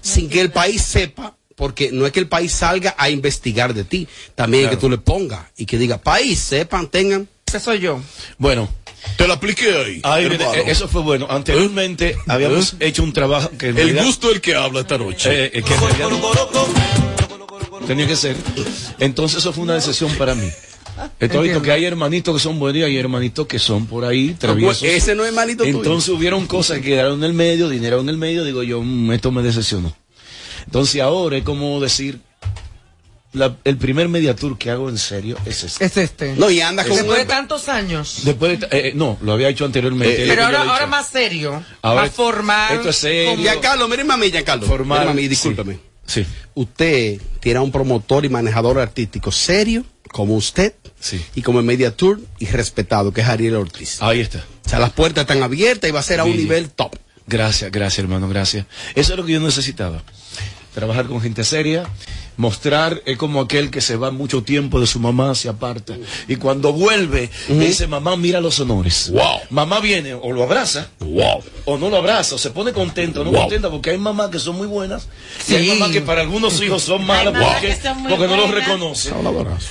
[0.00, 1.36] sin que el país sepa?
[1.54, 4.88] Porque no es que el país salga a investigar de ti, también es que tú
[4.88, 7.28] le pongas y que diga, país, sepan, tengan.
[7.46, 8.00] Ese soy yo.
[8.38, 8.68] Bueno.
[9.16, 10.02] Te lo apliqué ahí.
[10.04, 11.26] Eh, eso fue bueno.
[11.28, 15.30] Anteriormente habíamos hecho un trabajo que El realidad- gusto del que habla esta noche.
[15.46, 16.08] Eh, eh, que en realidad
[17.86, 18.36] tenía que ser.
[18.98, 20.48] Entonces eso fue una decisión para mí.
[21.18, 24.34] Entonces, visto que hay hermanitos que son buenos y hay hermanitos que son por ahí
[24.38, 24.80] traviesos.
[24.80, 25.78] pues, ese no es hermanito tuyo.
[25.78, 29.12] Entonces hubieron cosas que quedaron en el medio, dinero en el medio, digo yo, "Mm,
[29.12, 29.96] esto me decepcionó.
[30.66, 32.20] Entonces ahora es como decir,
[33.32, 35.84] la- el primer mediatour que hago en serio es este.
[35.84, 36.34] Es este.
[36.36, 38.20] No, y anda con Después de tantos años.
[38.24, 40.16] Después de- eh, eh, no, lo había hecho anteriormente.
[40.26, 41.62] Pero Yo ahora, ahora más serio.
[41.82, 42.74] Ahora más formal.
[42.76, 43.36] esto es serio.
[43.36, 44.66] Giancarlo, miren a mí, Giancarlo.
[44.66, 45.28] Formal, a mí, sí.
[45.28, 45.78] discúlpeme.
[46.06, 46.26] Sí.
[46.54, 51.24] Usted tiene a un promotor y manejador artístico serio, como usted, Sí.
[51.36, 54.02] y como el Media Tour, y respetado, que es Ariel Ortiz.
[54.02, 54.44] Ahí está.
[54.66, 56.38] O sea, las puertas están abiertas y va a ser a un Sí.
[56.38, 56.96] nivel top.
[57.28, 58.66] Gracias, gracias hermano, gracias.
[58.96, 60.02] Eso es lo que yo necesitaba.
[60.74, 61.84] Trabajar con gente seria,
[62.36, 65.96] mostrar, es como aquel que se va mucho tiempo de su mamá, se aparta.
[66.28, 69.10] Y cuando vuelve, dice, mamá, mira los honores.
[69.12, 69.40] Wow.
[69.50, 71.42] Mamá viene, o lo abraza, Wow.
[71.66, 73.40] o no lo abraza, o se pone contento, o no Wow.
[73.42, 75.08] contenta, porque hay mamás que son muy buenas,
[75.44, 75.52] Sí.
[75.54, 79.14] y hay mamás que para algunos hijos son malas porque, son porque no los reconocen.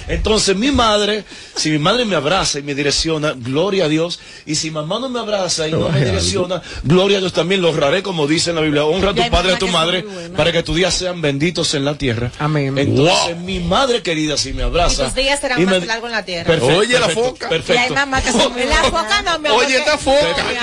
[0.07, 1.23] Entonces mi madre,
[1.55, 4.19] si mi madre me abraza y me direcciona, gloria a Dios.
[4.45, 7.61] Y si mamá no me abraza y no me direcciona, gloria a Dios también.
[7.61, 8.85] Lo honraré como dice en la Biblia.
[8.85, 10.05] Honra a tu padre y a tu madre
[10.35, 12.31] para que tus días sean benditos en la tierra.
[12.39, 12.48] Amén.
[12.57, 15.03] Entonces mi madre querida, si me abraza.
[15.03, 16.45] Y tus días serán y más me- largos en la tierra.
[16.47, 17.49] Perfecto, Oye, la foca.
[17.49, 17.73] Perfecto.
[17.73, 19.51] Y hay mamás que son muy La foca no, amor.
[19.51, 20.17] Oye, esta foca.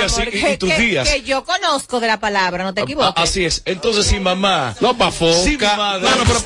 [0.04, 1.08] así- y- que- y tus que- días.
[1.08, 3.22] Que yo conozco de la palabra, no te A- equivoques.
[3.22, 3.62] Así es.
[3.64, 4.74] Entonces si mamá.
[4.80, 5.34] No, pa' foca.
[5.42, 6.08] Si mi madre.
[6.08, 6.40] Mano, pero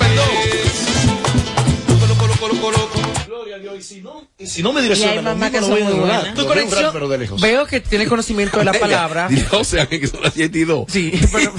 [3.50, 3.78] Gloria a Dios.
[3.78, 6.46] Y si no, y si no me direcciona, lo mismo que lo voy a Tu
[6.46, 6.90] conexión.
[6.92, 7.40] pero de lejos.
[7.40, 9.28] Veo que tiene conocimiento de la palabra.
[9.30, 10.84] Dios, sea que son las 7 y 2.
[10.88, 11.52] Sí, pero.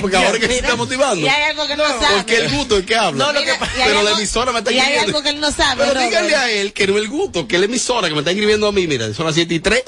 [0.00, 1.24] Porque ahora que se está motivando.
[1.24, 2.16] Y hay algo que no, sabe.
[2.16, 3.26] Porque el gusto es que habla.
[3.26, 3.52] No, lo que
[3.84, 5.18] pero la emisora me está Y hay escribiendo.
[5.18, 5.76] algo que él no sabe.
[5.82, 6.08] Pero Robert.
[6.08, 8.30] díganle a él que no es el gusto, que es la emisora que me está
[8.30, 9.82] escribiendo a mí, mira, son las 7 y 3.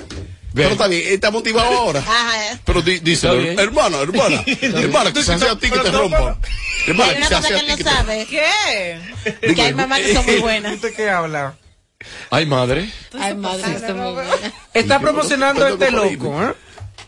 [0.62, 2.00] Pero está bien, él está motivado ahora.
[2.06, 2.58] Ajá, eh.
[2.64, 3.28] Pero di- dice,
[3.58, 6.38] hermana, hermana, hermana, que se hace a ti que te rompa.
[6.86, 8.26] Hermana, Hay que una se cosa hace que a él ti no que te sabe.
[8.26, 9.54] ¿Qué?
[9.54, 10.74] Que hay mamás que son muy buenas.
[10.74, 11.54] ¿Usted qué habla?
[12.30, 12.90] Ay, madre.
[13.18, 14.36] Hay madres que son muy buenas.
[14.74, 16.54] Está promocionando este loco, ¿eh?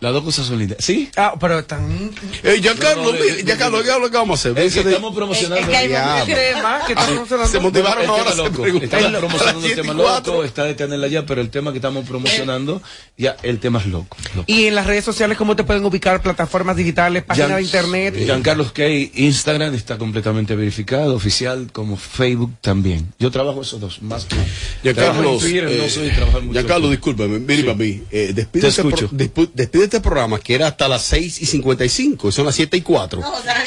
[0.01, 0.79] Las dos cosas son lindas.
[0.81, 1.11] ¿Sí?
[1.17, 2.11] Ah, pero están.
[2.43, 4.63] Eh, ya Carlos, eh, ya Carlos, ¿qué hablo que vamos a hacer?
[4.65, 5.57] Es que estamos promocionando.
[5.63, 6.25] Es que hay Diablo.
[6.25, 7.53] crema que está promocionando.
[7.53, 8.65] Se motivaron ahora, loco.
[8.67, 11.79] Estamos promocionando el 7 y tema loco, está de tenerla ya, pero el tema que
[11.79, 12.81] estamos promocionando,
[13.19, 14.17] ya el tema es loco.
[14.47, 16.23] Y en las redes sociales, ¿cómo te pueden ubicar?
[16.23, 18.15] Plataformas digitales, páginas de internet.
[18.17, 23.13] Giancarlos Key, Instagram está completamente verificado, oficial, como Facebook también.
[23.19, 24.37] Yo trabajo esos dos, más que.
[24.83, 26.59] Ya Carlos, no eh, soy trabajar mucho.
[26.59, 27.63] ya Carlos, discúlpame, mire Sí.
[27.65, 28.03] para mí.
[28.11, 29.09] Eh, despide, Te escucho.
[29.13, 33.23] despide este programa que era hasta las 6 y 55, son las 7 y 4.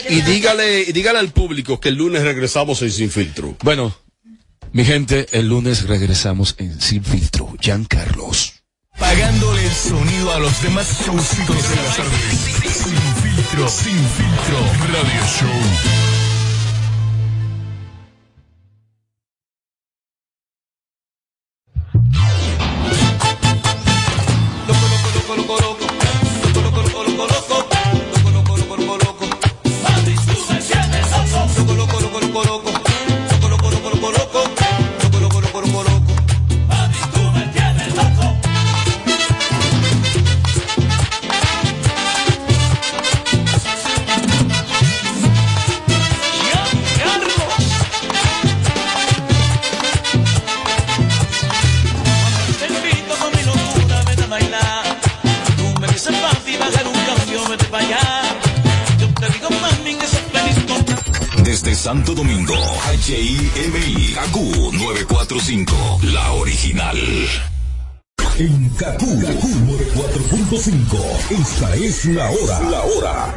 [0.08, 3.58] y dígale, y dígale al público que el lunes regresamos en Sin Filtro.
[3.62, 3.94] Bueno,
[4.72, 7.54] mi gente, el lunes regresamos en Sin Filtro.
[7.60, 8.54] Giancarlos.
[8.98, 12.18] Pagándole el sonido a los demás showcitos de la tarde.
[12.62, 14.60] Sin filtro, sin filtro,
[14.94, 16.13] radio show.
[72.06, 72.60] La hora.
[72.70, 73.34] La hora.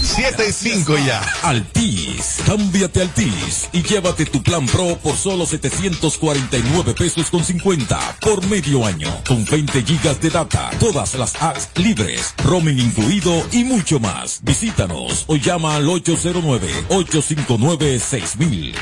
[0.00, 1.20] 7 y 5 ya.
[1.42, 8.44] Altis, cámbiate Altis y llévate tu plan Pro por solo 749 pesos con 50 por
[8.46, 14.00] medio año, con 20 gigas de data, todas las apps libres, roaming incluido y mucho
[14.00, 14.40] más.
[14.42, 18.74] Visítanos o llama al 809-859-6000.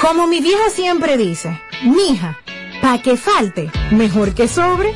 [0.00, 2.36] Como mi vieja siempre dice, mija,
[2.82, 4.92] pa' que falte, mejor que sobre.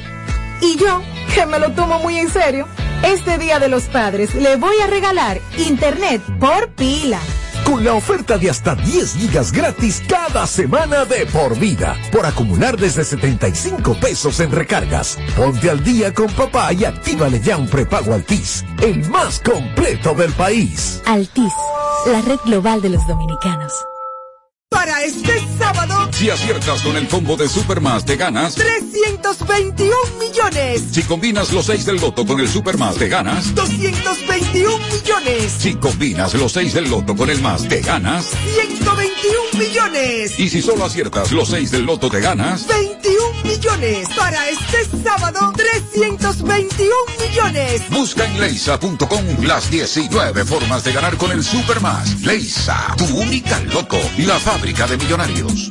[0.60, 1.00] Y yo,
[1.34, 2.66] que me lo tomo muy en serio,
[3.02, 7.20] este Día de los Padres le voy a regalar internet por pila.
[7.64, 12.78] Con la oferta de hasta 10 gigas gratis cada semana de por vida, por acumular
[12.78, 15.18] desde 75 pesos en recargas.
[15.36, 20.32] Ponte al día con papá y actívale ya un prepago Altis, el más completo del
[20.32, 21.02] país.
[21.04, 21.52] Altis,
[22.06, 23.72] la red global de los dominicanos.
[24.70, 25.38] Para este
[25.72, 28.54] sábado, Si aciertas con el combo de Supermas, te ganas.
[28.54, 30.82] 321 millones.
[30.90, 33.54] Si combinas los 6 del loto con el Supermas, te ganas.
[33.54, 35.52] 221 millones.
[35.58, 38.26] Si combinas los 6 del loto con el más, te ganas.
[38.54, 40.38] 121 millones.
[40.38, 42.66] Y si solo aciertas los 6 del loto, te ganas.
[42.66, 43.17] 21
[43.58, 44.08] millones.
[44.16, 46.90] Para este sábado, 321
[47.28, 47.82] millones.
[47.90, 52.20] Busca en leisa.com las 19 formas de ganar con el Supermas.
[52.22, 55.70] Leisa, tu única loto, la fábrica de millonarios.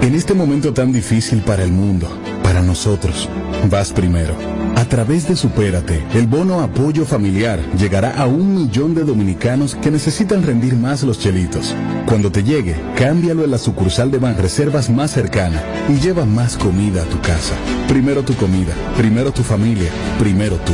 [0.00, 2.08] En este momento tan difícil para el mundo,
[2.42, 3.28] para nosotros,
[3.68, 4.61] vas primero.
[4.82, 9.92] A través de Supérate, el bono apoyo familiar llegará a un millón de dominicanos que
[9.92, 11.72] necesitan rendir más los chelitos.
[12.04, 17.02] Cuando te llegue, cámbialo en la sucursal de Banreservas más cercana y lleva más comida
[17.02, 17.54] a tu casa.
[17.86, 20.72] Primero tu comida, primero tu familia, primero tú.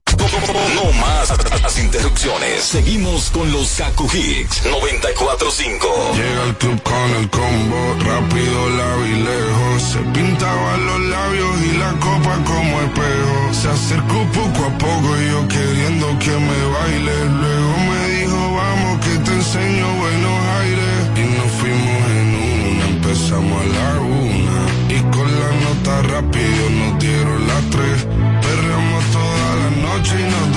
[1.80, 2.64] Interrupciones.
[2.64, 6.12] Seguimos con los Kaku Hicks 945.
[6.14, 9.82] Llega al club con el combo, rápido, lavo y lejos.
[9.82, 13.54] Se pintaban los labios y la copa como espejo.
[13.54, 17.24] Se acercó poco a poco y yo queriendo que me baile.
[17.24, 20.98] Luego me dijo, vamos que te enseño buenos aires.
[21.16, 22.28] Y nos fuimos en
[22.74, 24.58] una, empezamos a la una.
[24.88, 28.06] Y con la nota rápido nos dieron las tres.
[28.42, 30.47] Perreamos toda la noche y nos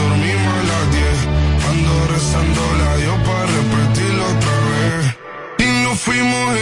[6.02, 6.58] fuimos